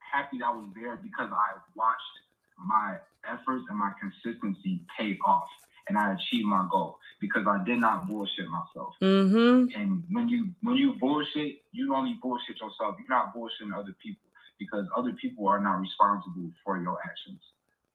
[0.00, 2.16] happy that I was there because I watched
[2.60, 5.48] my efforts and my consistency pay off
[5.88, 8.94] and I achieved my goal because I did not bullshit myself.
[9.02, 9.80] Mm-hmm.
[9.80, 12.96] And when you when you bullshit, you only bullshit yourself.
[12.98, 14.26] You're not bullshitting other people
[14.58, 17.40] because other people are not responsible for your actions,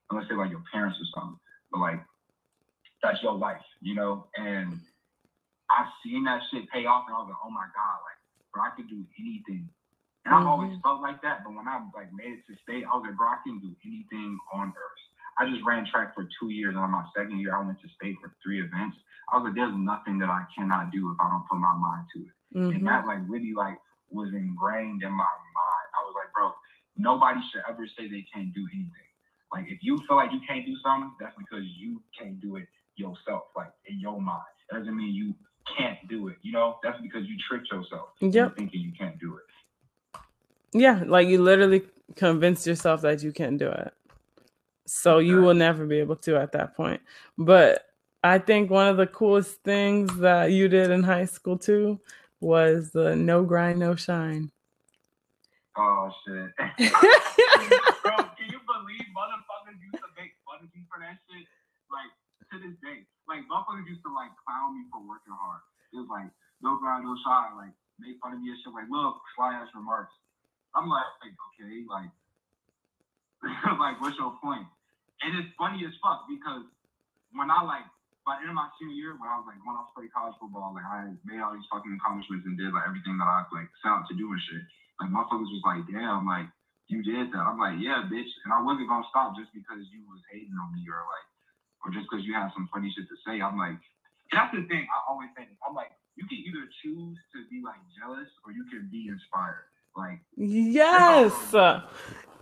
[0.09, 1.39] unless they're like your parents or something.
[1.71, 1.99] but like
[3.03, 4.27] that's your life, you know.
[4.37, 4.79] And
[5.71, 8.19] I've seen that shit pay off, and I was like, oh my god, like
[8.53, 9.69] bro, I could do anything.
[10.25, 10.81] And I've always Mhm.
[10.83, 13.29] felt like that, but when I like made it to state, I was like, bro,
[13.29, 15.03] I can do anything on earth.
[15.39, 17.89] I just ran track for two years, and on my second year, I went to
[17.89, 18.97] state for three events.
[19.31, 22.07] I was like, there's nothing that I cannot do if I don't put my mind
[22.15, 22.33] to it.
[22.75, 22.85] And Mhm.
[22.87, 23.79] that like really like
[24.09, 25.23] was ingrained in my
[25.55, 25.87] mind.
[25.97, 26.53] I was like, bro,
[26.97, 29.11] nobody should ever say they can't do anything.
[29.53, 32.67] Like if you feel like you can't do something, that's because you can't do it
[32.95, 34.41] yourself, like in your mind.
[34.69, 35.33] That doesn't mean you
[35.77, 36.37] can't do it.
[36.41, 38.55] You know, that's because you tricked yourself into Yep.
[38.55, 39.43] thinking you can't do it.
[40.73, 41.83] Yeah, like you literally
[42.15, 43.93] convinced yourself that you can't do it.
[44.87, 47.01] So you will never be able to at that point.
[47.37, 47.85] But
[48.23, 51.99] I think one of the coolest things that you did in high school too
[52.39, 54.51] was the no grind, no shine.
[55.77, 56.51] Oh shit.
[58.03, 61.45] Bro, can you believe motherfuckers used to make fun of me for that shit?
[61.91, 62.11] Like
[62.51, 63.07] to this day.
[63.25, 65.63] Like motherfuckers used to like clown me for working hard.
[65.95, 66.27] It was like
[66.59, 69.71] no grind, no shine, like make fun of me and shit like look, sly ass
[69.71, 70.11] remarks.
[70.75, 72.11] I'm like, like okay, like
[73.79, 74.67] like what's your point?
[75.23, 76.67] And it's funny as fuck because
[77.31, 77.87] when I like
[78.27, 80.35] by the end of my senior year, when I was like when I playing college
[80.37, 83.71] football, like I made all these fucking accomplishments and did like everything that I like
[83.79, 84.63] set out to do and shit.
[84.99, 86.51] Like motherfuckers was like, damn, like
[86.91, 87.47] you did that.
[87.47, 88.29] I'm like, yeah, bitch.
[88.43, 91.27] And I wasn't gonna stop just because you was hating on me or like,
[91.83, 93.41] or just because you have some funny shit to say.
[93.41, 93.79] I'm like,
[94.31, 94.85] that's the thing.
[94.87, 95.57] I always say this.
[95.67, 99.67] I'm like, you can either choose to be like jealous or you can be inspired.
[99.95, 101.33] Like, Yes.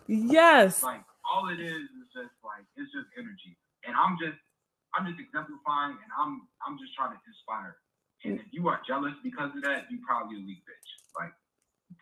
[0.07, 0.81] Yes.
[0.83, 3.53] like all it is is just like it's just energy.
[3.85, 4.37] And I'm just
[4.97, 7.77] I'm just exemplifying and I'm I'm just trying to inspire.
[8.25, 10.89] And if you are jealous because of that, you probably a weak bitch.
[11.17, 11.33] Like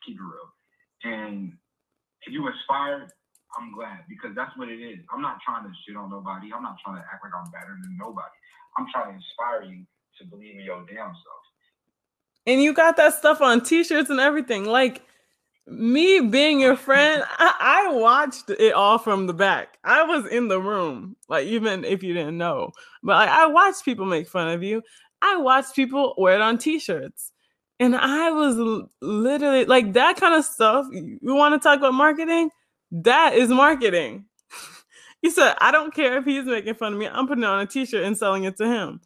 [0.08, 0.48] keep it real.
[1.04, 1.54] And
[2.26, 3.12] if you inspired,
[3.56, 5.00] I'm glad because that's what it is.
[5.14, 6.52] I'm not trying to shit on nobody.
[6.54, 8.36] I'm not trying to act like I'm better than nobody.
[8.78, 9.86] I'm trying to inspire you
[10.20, 11.44] to believe in your damn self.
[12.46, 14.66] And you got that stuff on t-shirts and everything.
[14.66, 15.02] Like
[15.68, 19.78] me being your friend, I, I watched it all from the back.
[19.84, 22.72] I was in the room, like even if you didn't know.
[23.04, 24.82] But like, I watched people make fun of you.
[25.22, 27.32] I watched people wear it on t-shirts.
[27.80, 30.88] And I was literally like that kind of stuff.
[30.92, 32.50] You want to talk about marketing?
[32.92, 34.26] That is marketing.
[35.22, 37.08] he said, I don't care if he's making fun of me.
[37.08, 39.02] I'm putting it on a t-shirt and selling it to him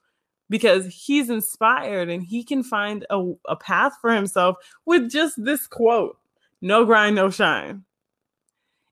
[0.49, 5.65] because he's inspired and he can find a, a path for himself with just this
[5.67, 6.17] quote
[6.61, 7.83] no grind, no shine.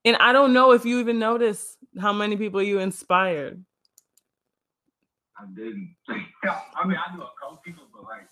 [0.06, 3.64] And I don't know if you even notice how many people you inspired.
[5.38, 5.96] I didn't.
[6.10, 8.28] I mean, I knew a couple people, but like,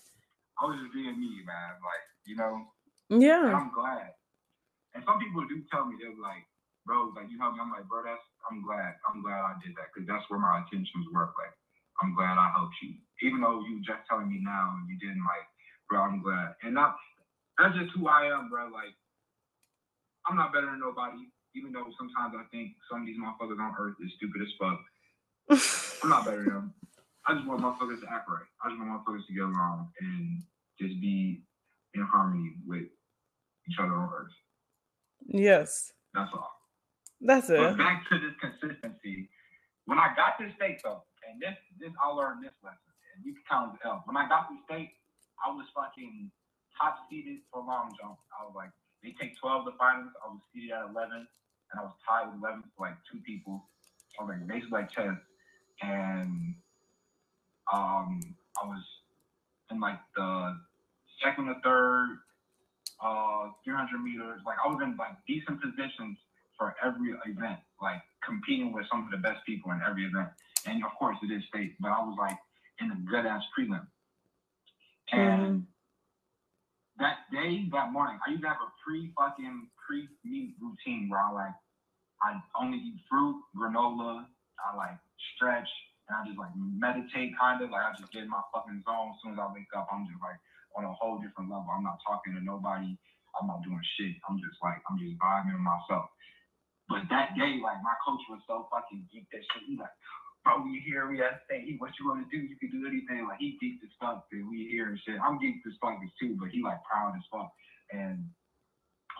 [0.60, 1.74] I was just being me, man.
[1.82, 2.66] Like, you know,
[3.10, 3.54] Yeah.
[3.54, 4.12] I'm glad.
[4.94, 6.44] And some people do tell me they're like,
[6.88, 7.62] bro, like you helped me.
[7.62, 8.96] I'm like, bro, that's I'm glad.
[9.04, 11.28] I'm glad I did that because that's where my intentions were.
[11.36, 11.54] Like,
[12.00, 15.24] I'm glad I helped you, even though you just telling me now and you didn't
[15.26, 15.44] like,
[15.90, 16.00] bro.
[16.00, 16.96] I'm glad, and not
[17.58, 18.70] that's just who I am, bro.
[18.72, 18.94] Like,
[20.24, 23.74] I'm not better than nobody, even though sometimes I think some of these motherfuckers on
[23.76, 24.80] earth is stupid as fuck.
[26.02, 26.74] I'm not better than them.
[27.26, 28.48] I just want motherfuckers to act right.
[28.64, 30.42] I just want motherfuckers to get along and
[30.80, 31.42] just be
[31.94, 32.88] in harmony with
[33.68, 34.32] each other on earth.
[35.28, 35.92] Yes.
[36.14, 36.50] That's all.
[37.20, 37.78] That's But it.
[37.78, 39.28] back to this consistency.
[39.86, 43.34] When I got to state though, and this this I learned this lesson, and you
[43.34, 44.02] can count it as L.
[44.06, 44.92] When I got to state,
[45.44, 46.30] I was fucking
[46.76, 48.18] top seeded for long jump.
[48.38, 48.70] I was like,
[49.02, 50.12] they take 12 to finals.
[50.24, 53.64] I was seeded at 11, and I was tied with 11 for like two people.
[54.18, 55.18] I was like basically like 10,
[55.82, 56.54] and
[57.72, 58.20] um,
[58.62, 58.82] I was
[59.70, 60.56] in like the
[61.22, 62.18] second or third,
[63.02, 64.40] uh, 300 meters.
[64.44, 66.18] Like I was in like decent positions
[66.58, 70.28] for every event, like competing with some of the best people in every event.
[70.66, 72.36] And of course, it is state, but I was like
[72.80, 73.86] in a good ass prelim.
[75.12, 75.66] And
[76.98, 81.20] that day, that morning, I used to have a pre fucking pre meet routine where
[81.20, 81.56] I like,
[82.22, 84.26] I only eat fruit, granola,
[84.58, 84.98] I like
[85.36, 85.68] stretch,
[86.08, 87.70] and I just like meditate kind of.
[87.70, 89.14] Like I just get in my fucking zone.
[89.14, 90.36] As soon as I wake up, I'm just like
[90.78, 91.66] on a whole different level.
[91.74, 92.94] I'm not talking to nobody.
[93.34, 94.14] I'm not doing shit.
[94.30, 96.06] I'm just like, I'm just vibing with myself.
[96.86, 99.66] But that day, like my coach was so fucking geeked that shit.
[99.66, 99.92] He like,
[100.46, 101.66] bro, we here, we at state.
[101.66, 102.40] He, what you want to do?
[102.40, 103.28] You can do anything.
[103.28, 104.24] Like he geeked as fuck.
[104.32, 105.20] And we here and shit.
[105.20, 107.52] I'm geeked as fuck too, but he like proud as fuck.
[107.92, 108.24] And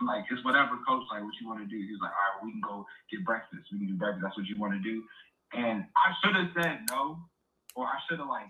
[0.01, 1.05] I'm like, it's whatever, coach.
[1.11, 1.77] Like, what you want to do?
[1.77, 3.67] He was like, all right, we can go get breakfast.
[3.75, 4.23] We can do breakfast.
[4.25, 5.03] That's what you want to do.
[5.53, 7.19] And I should have said no,
[7.75, 8.49] or I should have like,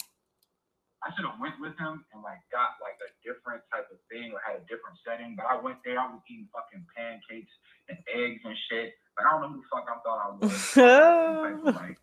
[1.02, 4.34] I should have went with him and like got like a different type of thing
[4.34, 5.34] or had a different setting.
[5.38, 7.54] But I went there, I was eating fucking pancakes
[7.90, 8.94] and eggs and shit.
[9.14, 10.52] Like I don't know who the fuck I thought I was.
[11.78, 11.98] Like,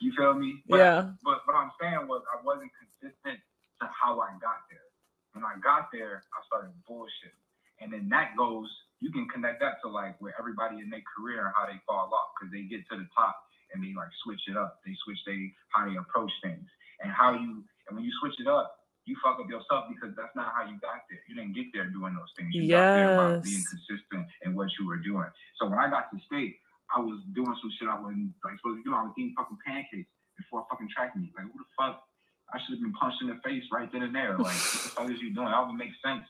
[0.00, 0.62] you feel feel me?
[0.68, 1.10] But, Yeah.
[1.22, 3.38] But what I'm saying was I wasn't consistent
[3.80, 4.86] to how I got there.
[5.34, 7.34] When I got there, I started bullshit.
[7.80, 8.68] And then that goes,
[9.00, 12.06] you can connect that to like where everybody in their career and how they fall
[12.06, 13.34] off because they get to the top
[13.74, 14.78] and they like switch it up.
[14.86, 16.68] They switch they how they approach things
[17.02, 20.34] and how you and when you switch it up, you fuck up yourself because that's
[20.38, 21.18] not how you got there.
[21.26, 22.54] You didn't get there doing those things.
[22.54, 25.26] You got there by being consistent in what you were doing.
[25.58, 26.62] So when I got to state,
[26.94, 28.94] I was doing some shit I wasn't like supposed to do.
[28.94, 30.06] I was eating fucking pancakes
[30.38, 31.34] before I fucking track meet.
[31.34, 32.04] Like who the fuck?
[32.52, 34.38] I should have been punched in the face right then and there.
[34.38, 35.50] Like what the fuck is you doing?
[35.50, 36.28] That would make sense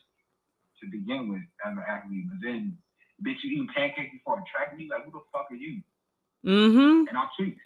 [0.81, 2.31] to begin with as an athlete.
[2.31, 2.79] But then,
[3.21, 4.89] bitch, you eating pancakes before a track meet?
[4.89, 5.83] Like who the fuck are you?
[6.43, 7.07] Mm-hmm.
[7.07, 7.61] and I'll tweaked.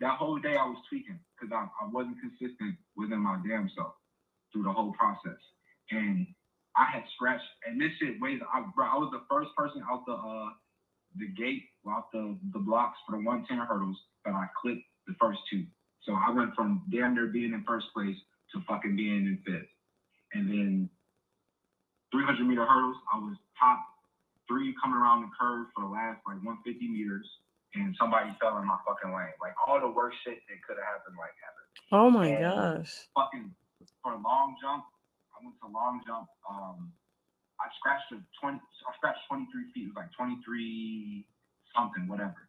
[0.00, 3.94] That whole day I was tweaking because I, I wasn't consistent within my damn self
[4.52, 5.40] through the whole process.
[5.90, 6.26] And
[6.76, 8.40] I had scratched, and this shit weighs.
[8.52, 10.50] I, bro, I was the first person out the uh
[11.16, 15.40] the gate, out the the blocks for the 110 hurdles, but I clipped the first
[15.50, 15.64] two.
[16.02, 18.16] So I went from damn near being in first place
[18.52, 19.68] to fucking being in fifth.
[20.34, 20.90] And then
[22.12, 23.80] 300 meter hurdles, I was top
[24.46, 27.26] three coming around the curve for the last like 150 meters
[27.84, 29.36] and somebody fell in my fucking lane.
[29.40, 31.70] Like all the worst shit that could have happened, like happened.
[31.92, 32.94] Oh my And gosh.
[33.16, 33.52] Fucking
[34.02, 34.84] for a long jump,
[35.34, 36.28] I went to long jump.
[36.48, 36.92] Um,
[37.60, 38.60] I scratched a twenty.
[38.86, 39.88] I scratched twenty three feet.
[39.88, 41.26] It was like twenty three
[41.76, 42.48] something, whatever.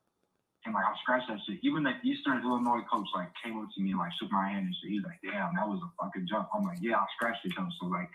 [0.66, 1.60] And like I scratched that shit.
[1.64, 4.68] Even the Eastern Illinois coach like came up to me and like shook my hand
[4.68, 4.92] and shit.
[4.92, 7.54] He was like, "Damn, that was a fucking jump." I'm like, "Yeah, I scratched it
[7.58, 8.10] though, so like,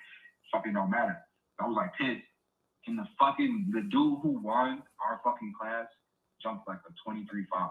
[0.52, 1.16] fucking don't matter."
[1.60, 2.26] I was like pissed.
[2.88, 5.86] And the fucking the dude who won our fucking class
[6.42, 7.70] jumped like a 23 5.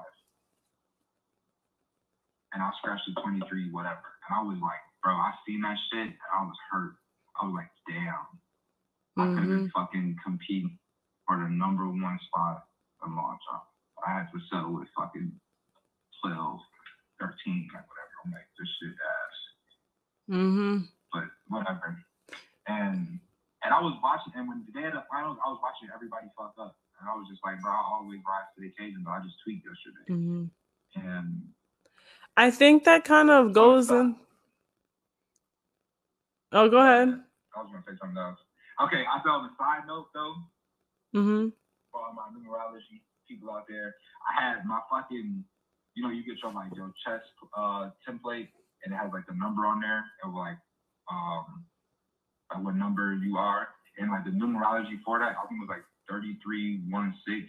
[2.54, 4.08] And I scratched a 23 whatever.
[4.30, 6.96] And I was like, bro, I seen that shit and I was hurt.
[7.42, 8.28] I was like, damn.
[9.20, 9.66] I could have Mm-hmm.
[9.66, 10.80] been fucking competing
[11.28, 12.66] for the number one spot
[13.06, 13.64] in long jump.
[14.08, 15.32] I had to settle with fucking
[16.26, 16.60] 12,
[17.20, 18.16] 13, like whatever.
[18.26, 19.38] I'm like, this shit ass
[20.32, 20.78] Mm-hmm.
[21.14, 21.98] but whatever.
[22.68, 23.20] And
[23.64, 26.28] and I was watching, and when the day of the finals, I was watching everybody
[26.38, 29.12] fuck up, and I was just like, bro, I always rise to the occasion, but
[29.12, 30.46] I just tweaked yesterday, Mm-hmm.
[31.02, 31.42] and
[32.38, 34.16] I think that kind of goes in.
[36.52, 37.10] Oh, go ahead.
[37.56, 38.40] I was gonna say something else.
[38.84, 40.36] Okay, I felt on the side note though,
[41.16, 41.50] Mm-hmm.
[41.92, 43.96] for all my numerology people out there,
[44.28, 45.44] I had my fucking,
[45.96, 47.26] you know, you get your like your chest
[47.58, 48.48] uh template,
[48.84, 50.58] and it has like the number on there of like
[51.12, 51.66] um
[52.54, 53.68] like what number you are,
[54.00, 57.46] and like the numerology for that, I think it was like thirty three one six,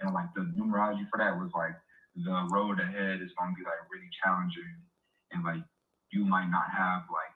[0.00, 1.76] and like the numerology for that was like
[2.16, 4.74] the road ahead is gonna be like really challenging,
[5.32, 5.62] and like
[6.12, 7.34] you might not have like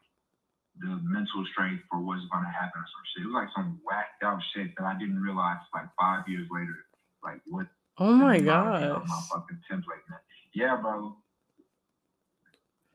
[0.80, 3.24] the mental strength for what's gonna happen or some shit.
[3.24, 6.76] It was like some whacked out shit that I didn't realize like five years later,
[7.24, 8.96] like what Oh my the numerology gosh.
[8.96, 10.20] of my fucking template, man.
[10.54, 11.16] Yeah, bro.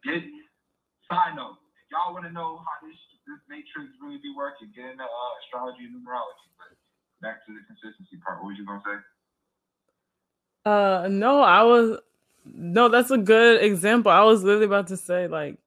[0.05, 0.23] Get
[1.09, 1.57] side note,
[1.91, 2.97] y'all wanna know how this
[3.27, 6.49] this matrix really be working, get into uh, astrology and numerology.
[6.57, 6.73] But
[7.21, 8.97] back to the consistency part, what was you gonna say?
[10.65, 11.99] Uh, no, I was
[12.45, 12.87] no.
[12.89, 14.11] That's a good example.
[14.11, 15.57] I was literally about to say, like,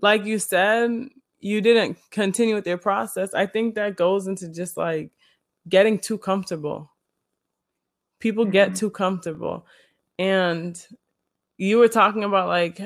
[0.00, 1.08] like you said,
[1.40, 3.32] you didn't continue with your process.
[3.34, 5.10] I think that goes into just like
[5.68, 6.90] getting too comfortable.
[8.18, 8.78] People get Mhm.
[8.78, 9.66] too comfortable,
[10.18, 10.86] and
[11.56, 12.80] you were talking about like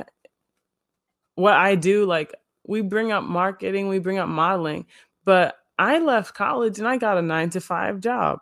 [1.35, 2.05] what I do.
[2.05, 2.35] Like,
[2.67, 4.87] we bring up marketing, we bring up modeling,
[5.25, 8.41] but I left college and I got a nine to five job.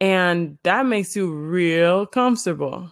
[0.00, 2.90] And that makes you real comfortable.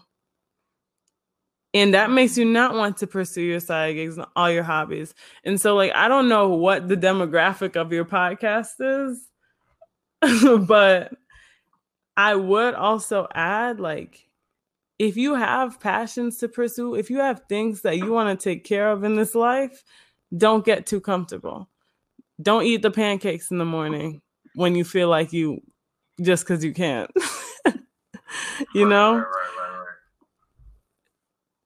[1.72, 5.14] And that makes you not want to pursue your side gigs and all your hobbies.
[5.44, 9.28] And so, like, I don't know what the demographic of your podcast is,
[10.66, 11.12] but
[12.16, 14.26] I would also add, like,
[14.98, 18.64] if you have passions to pursue, if you have things that you want to take
[18.64, 19.84] care of in this life,
[20.34, 21.68] don't get too comfortable.
[22.40, 24.20] Don't eat the pancakes in the morning
[24.54, 25.60] when you feel like you
[26.20, 27.10] just because you can't.
[28.74, 29.16] you know?
[29.16, 29.86] Right, right, right.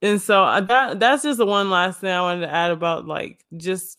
[0.03, 3.07] And so uh, that that's just the one last thing I wanted to add about
[3.07, 3.99] like just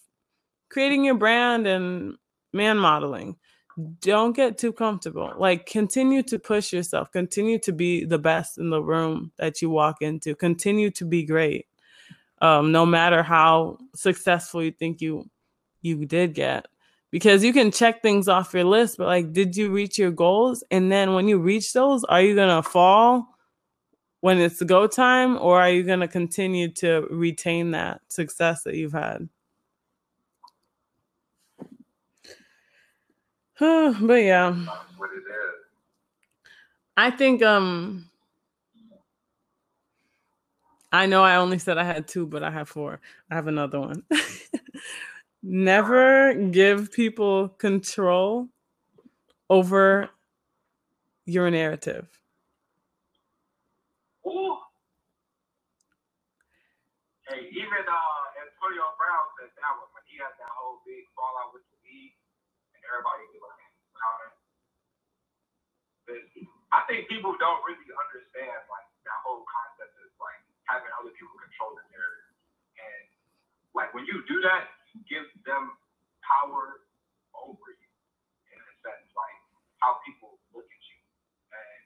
[0.70, 2.16] creating your brand and
[2.54, 3.36] man modeling.
[4.02, 5.32] Don't get too comfortable.
[5.38, 7.12] Like continue to push yourself.
[7.12, 10.36] Continue to be the best in the room that you walk into.
[10.36, 11.68] Continue to be great.
[12.42, 15.30] Um, no matter how successful you think you
[15.82, 16.68] you did get.
[17.12, 20.64] Because you can check things off your list, but like, did you reach your goals?
[20.72, 23.28] And then when you reach those, are you gonna fall?
[24.22, 28.64] when it's the go time or are you going to continue to retain that success
[28.64, 29.28] that you've had
[33.60, 34.56] but yeah
[36.96, 38.06] i think um
[40.94, 43.00] I know I only said I had two, but I have four.
[43.30, 44.04] I have another one.
[45.44, 48.48] Never give people control
[49.50, 50.10] over
[51.26, 52.08] your narrative.
[57.32, 61.56] Hey, even uh, Antonio Brown said that one when he had that whole big fallout
[61.56, 62.12] with the league,
[62.76, 63.64] and everybody like,
[63.96, 64.36] counter.
[66.76, 71.34] I think people don't really understand like that whole concept is like having other people
[71.40, 72.36] control the narrative,
[72.78, 73.08] and
[73.72, 74.68] like when you do that,
[75.08, 75.72] give them
[76.26, 76.84] power
[77.36, 77.92] over you
[78.52, 79.40] in a sense, like
[79.80, 81.00] how people look at you,
[81.54, 81.84] and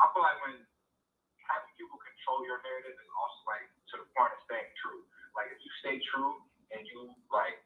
[0.00, 0.56] I feel like when
[1.48, 5.04] having people control your narrative is also like to the point of staying true.
[5.36, 6.34] Like if you stay true
[6.74, 7.58] and you like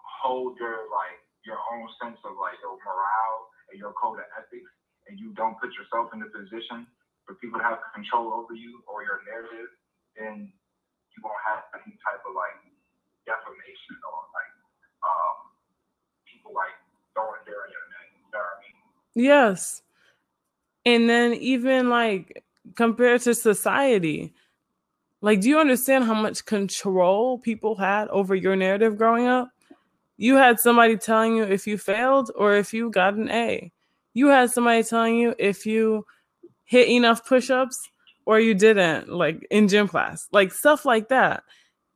[0.00, 4.70] hold your like your own sense of like your morale and your code of ethics,
[5.08, 6.86] and you don't put yourself in the position
[7.26, 9.70] for people to have control over you or your narrative,
[10.18, 10.50] then
[11.14, 12.58] you won't have any type of like
[13.26, 14.52] defamation or like
[15.02, 15.50] um,
[16.24, 16.72] people like
[17.12, 18.06] throwing their internet.
[18.14, 19.24] You know what I mean?
[19.26, 19.82] Yes.
[20.86, 24.32] And then even like compared to society,
[25.20, 29.50] like do you understand how much control people had over your narrative growing up?
[30.16, 33.72] You had somebody telling you if you failed or if you got an A.
[34.14, 36.06] You had somebody telling you if you
[36.64, 37.90] hit enough push-ups
[38.24, 41.44] or you didn't, like in gym class, like stuff like that.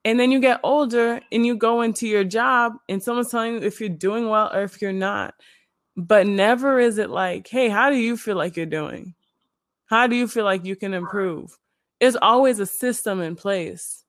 [0.05, 3.61] And then you get older and you go into your job and someone's telling you
[3.61, 5.35] if you're doing well or if you're not.
[5.97, 9.15] But never is it like, hey, how do you feel like you're doing?
[9.87, 11.59] How do you feel like you can improve?
[11.99, 14.05] It's always a system in place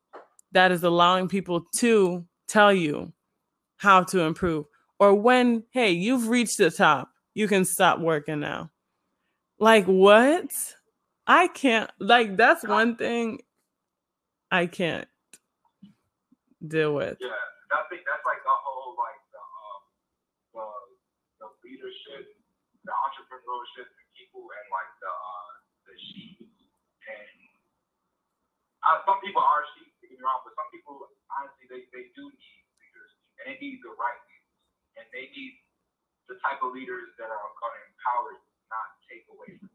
[0.54, 3.12] that is allowing people to tell you
[3.78, 4.66] how to improve.
[5.00, 8.70] Or when, hey, you've reached the top, you can stop working now.
[9.60, 10.52] Like, what?
[11.28, 13.42] I can't, like, that's one thing
[14.52, 15.08] I can't
[16.68, 17.18] deal with.
[17.22, 17.34] Yeah,
[17.74, 19.82] I think that's like the whole like the um,
[20.54, 20.68] the,
[21.42, 22.26] the leadership,
[22.86, 25.52] the entrepreneurship in people, and like the uh,
[25.90, 26.38] the sheep.
[27.10, 27.38] And
[28.86, 31.02] uh, some people are sheep, don't get me wrong, but some people
[31.34, 34.56] honestly they, they do need leaders, and they need the right leaders,
[35.02, 35.54] and they need
[36.30, 38.32] the type of leaders that are going to empower,
[38.72, 39.72] not take away from.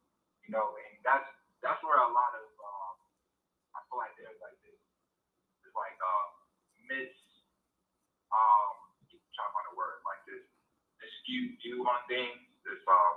[0.46, 1.26] you, know, and that's
[1.60, 2.96] that's where a lot of um,
[3.76, 4.78] I feel like there's like this,
[5.66, 6.26] this like uh,
[6.90, 7.12] mis
[8.32, 8.74] um
[9.34, 10.44] trying to find a word like this
[11.02, 13.16] this skewed view on things, this um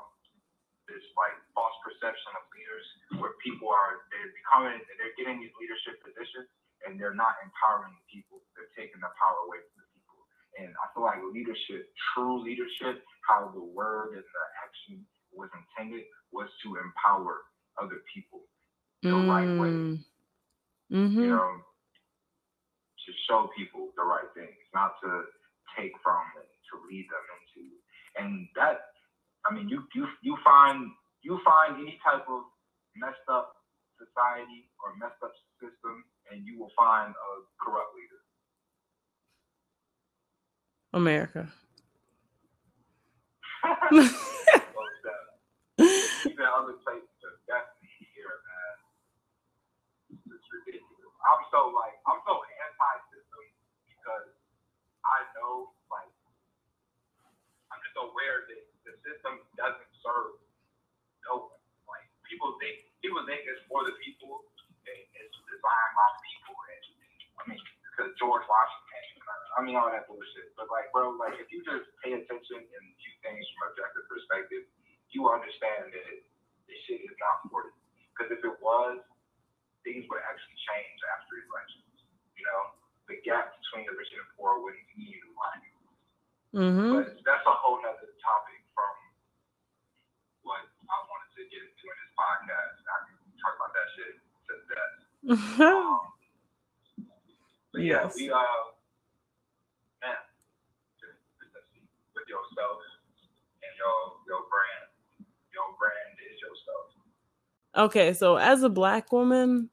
[0.89, 2.85] this like false perception of leaders
[3.21, 6.49] where people are they're becoming they're getting these leadership positions
[6.85, 8.39] and they're not empowering the people.
[8.55, 10.19] They're taking the power away from the people.
[10.59, 16.07] And I feel like leadership, true leadership, how the word and the action was intended
[16.31, 17.43] was to empower
[17.79, 18.47] other people
[19.03, 19.99] the right way.
[20.91, 21.21] Mm-hmm.
[21.21, 21.51] You know,
[23.09, 25.25] to show people the right things, not to
[25.73, 27.65] take from them, to lead them into.
[28.21, 28.93] And that,
[29.49, 30.93] I mean, you you you find
[31.25, 32.45] you find any type of
[32.93, 33.57] messed up
[33.97, 38.21] society or messed up system, and you will find a corrupt leader.
[40.93, 41.49] America.
[45.79, 48.75] Even other places are definitely here, man.
[50.11, 51.08] It's ridiculous.
[51.25, 53.43] I'm so like I'm so anti-system
[53.89, 54.29] because
[55.05, 56.11] I know like
[57.73, 60.39] I'm just aware that the system doesn't serve
[61.27, 61.63] no one.
[61.89, 64.45] Like people think people think it's for the people
[64.87, 66.83] and it's designed by the people and
[67.39, 67.63] I mean
[67.93, 70.53] because George Washington uh, I mean all that bullshit.
[70.57, 74.63] But like bro, like if you just pay attention and view things from objective perspective,
[75.11, 76.15] you understand that
[76.69, 77.73] this shit is not for.
[78.15, 78.99] Because if it was,
[79.89, 81.89] things would actually change after elections.
[82.37, 82.77] You know,
[83.09, 85.73] the gap between the rich and the poor wouldn't continue to widen.
[86.53, 86.89] Mm-hmm.
[86.93, 88.93] But that's a whole nother topic from
[90.45, 92.77] what I wanted to get into in this podcast.
[92.85, 94.93] I can talk about that shit to death.
[95.59, 95.99] Um,
[97.73, 98.15] but yeah, Yes.
[98.17, 98.41] we uh,
[100.01, 100.17] man,
[100.97, 101.21] just,
[101.53, 101.85] just see
[102.17, 102.81] with yourself
[103.61, 104.89] and your your brand.
[105.53, 106.97] Your brand is yourself.
[107.77, 109.69] Okay, so as a black woman,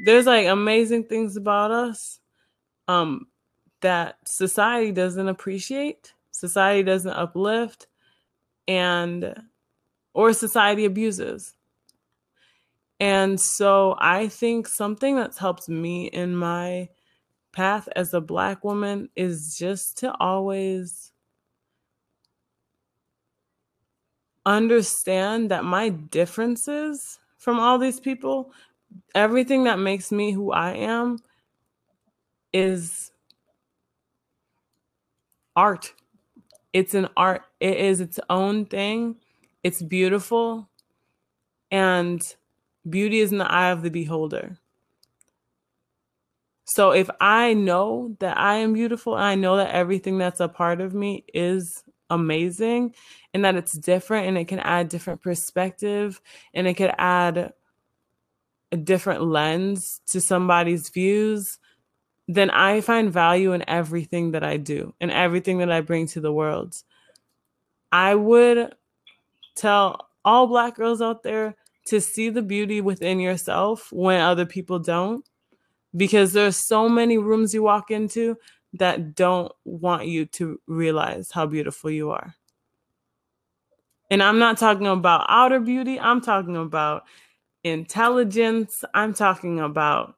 [0.00, 2.20] there's like amazing things about us
[2.88, 3.26] um
[3.80, 7.86] that society doesn't appreciate, society doesn't uplift
[8.66, 9.34] and
[10.14, 11.54] or society abuses.
[13.00, 16.88] And so I think something that's helped me in my
[17.52, 21.12] path as a black woman is just to always
[24.46, 28.52] understand that my differences from all these people
[29.14, 31.18] everything that makes me who I am
[32.52, 33.10] is
[35.56, 35.92] art.
[36.72, 39.16] It's an art, it is its own thing.
[39.64, 40.68] It's beautiful.
[41.70, 42.22] And
[42.88, 44.58] beauty is in the eye of the beholder.
[46.64, 50.80] So if I know that I am beautiful, I know that everything that's a part
[50.80, 52.94] of me is amazing
[53.32, 56.20] and that it's different and it can add different perspective
[56.54, 57.52] and it could add
[58.72, 61.58] a different lens to somebody's views,
[62.26, 66.20] then I find value in everything that I do and everything that I bring to
[66.20, 66.76] the world.
[67.90, 68.74] I would
[69.56, 71.56] tell all black girls out there
[71.86, 75.26] to see the beauty within yourself when other people don't
[75.96, 78.36] because there's so many rooms you walk into
[78.74, 82.34] that don't want you to realize how beautiful you are.
[84.10, 87.04] And I'm not talking about outer beauty, I'm talking about
[87.68, 90.14] intelligence, I'm talking about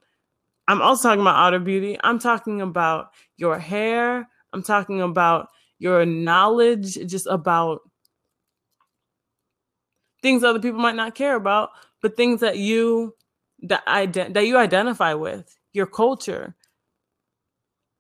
[0.69, 1.99] I'm also talking about outer beauty.
[2.05, 5.49] I'm talking about your hair, I'm talking about
[5.81, 7.81] your knowledge just about
[10.23, 11.71] things other people might not care about,
[12.03, 13.17] but things that you
[13.63, 16.55] that ident- that you identify with your culture,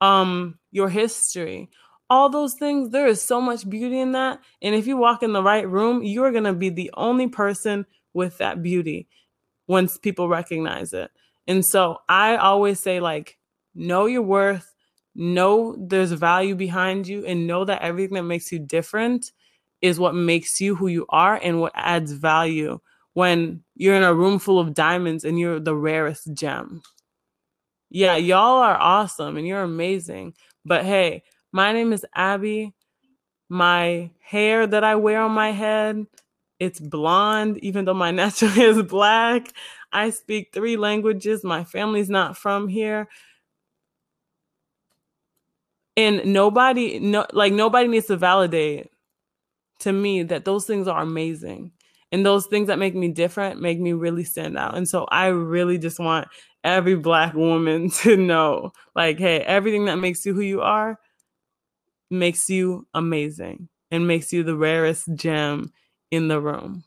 [0.00, 1.70] um, your history,
[2.08, 2.90] all those things.
[2.90, 4.40] There is so much beauty in that.
[4.62, 7.86] And if you walk in the right room, you're going to be the only person
[8.12, 9.08] with that beauty
[9.70, 11.10] once people recognize it.
[11.46, 13.38] And so I always say, like,
[13.74, 14.74] know your worth,
[15.14, 19.32] know there's value behind you, and know that everything that makes you different
[19.80, 22.78] is what makes you who you are and what adds value
[23.14, 26.82] when you're in a room full of diamonds and you're the rarest gem
[27.90, 30.34] yeah, y'all are awesome and you're amazing.
[30.64, 32.72] But hey, my name is Abby.
[33.48, 36.06] My hair that I wear on my head,
[36.60, 39.52] it's blonde, even though my natural hair is black.
[39.92, 41.42] I speak three languages.
[41.42, 43.08] My family's not from here.
[45.96, 48.88] And nobody, no, like nobody needs to validate
[49.80, 51.72] to me that those things are amazing.
[52.12, 54.76] And those things that make me different make me really stand out.
[54.76, 56.28] And so I really just want
[56.64, 60.98] every black woman to know like, hey, everything that makes you who you are
[62.10, 65.72] makes you amazing and makes you the rarest gem
[66.10, 66.84] in the room.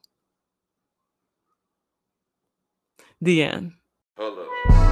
[3.21, 3.74] The end.
[4.17, 4.83] Hello.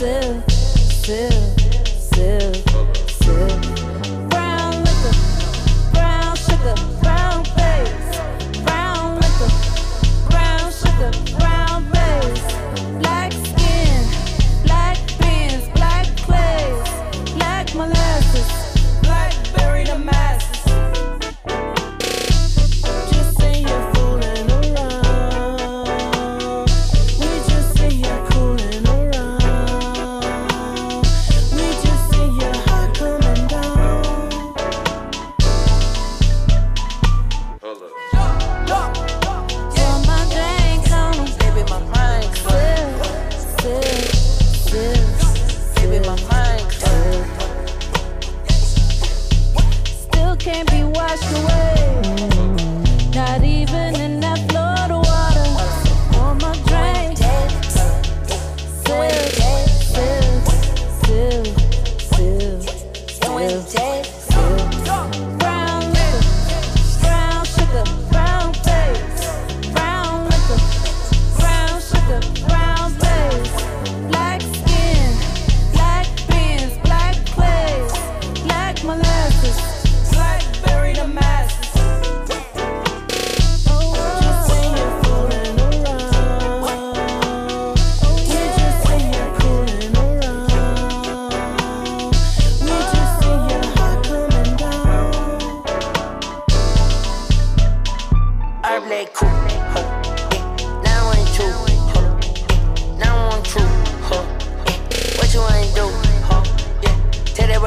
[0.00, 0.47] myself.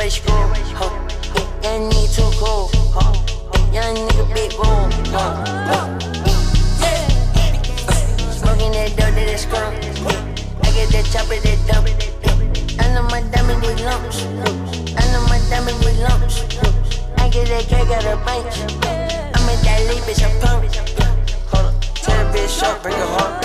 [0.01, 0.33] Way screw.
[0.33, 0.89] Huh.
[1.61, 2.69] Young nigga too cool.
[2.95, 3.13] Huh.
[3.71, 4.89] Young nigga big room.
[5.13, 5.99] Huh.
[8.33, 9.77] Smoking that dope that is skunk.
[10.65, 11.85] I get that chopper that dump.
[12.81, 14.25] I know my diamond with lumps.
[14.97, 16.35] I know my diamond with lumps.
[17.17, 18.47] I get that cake out of bank.
[19.37, 20.73] I'm in that lead, bitch, I'm punk.
[21.51, 23.37] Hold up, tell the bitch up, bring her home.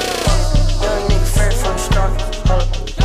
[0.81, 2.21] Young nigga fair from the start.
[2.49, 2.96] Hold up.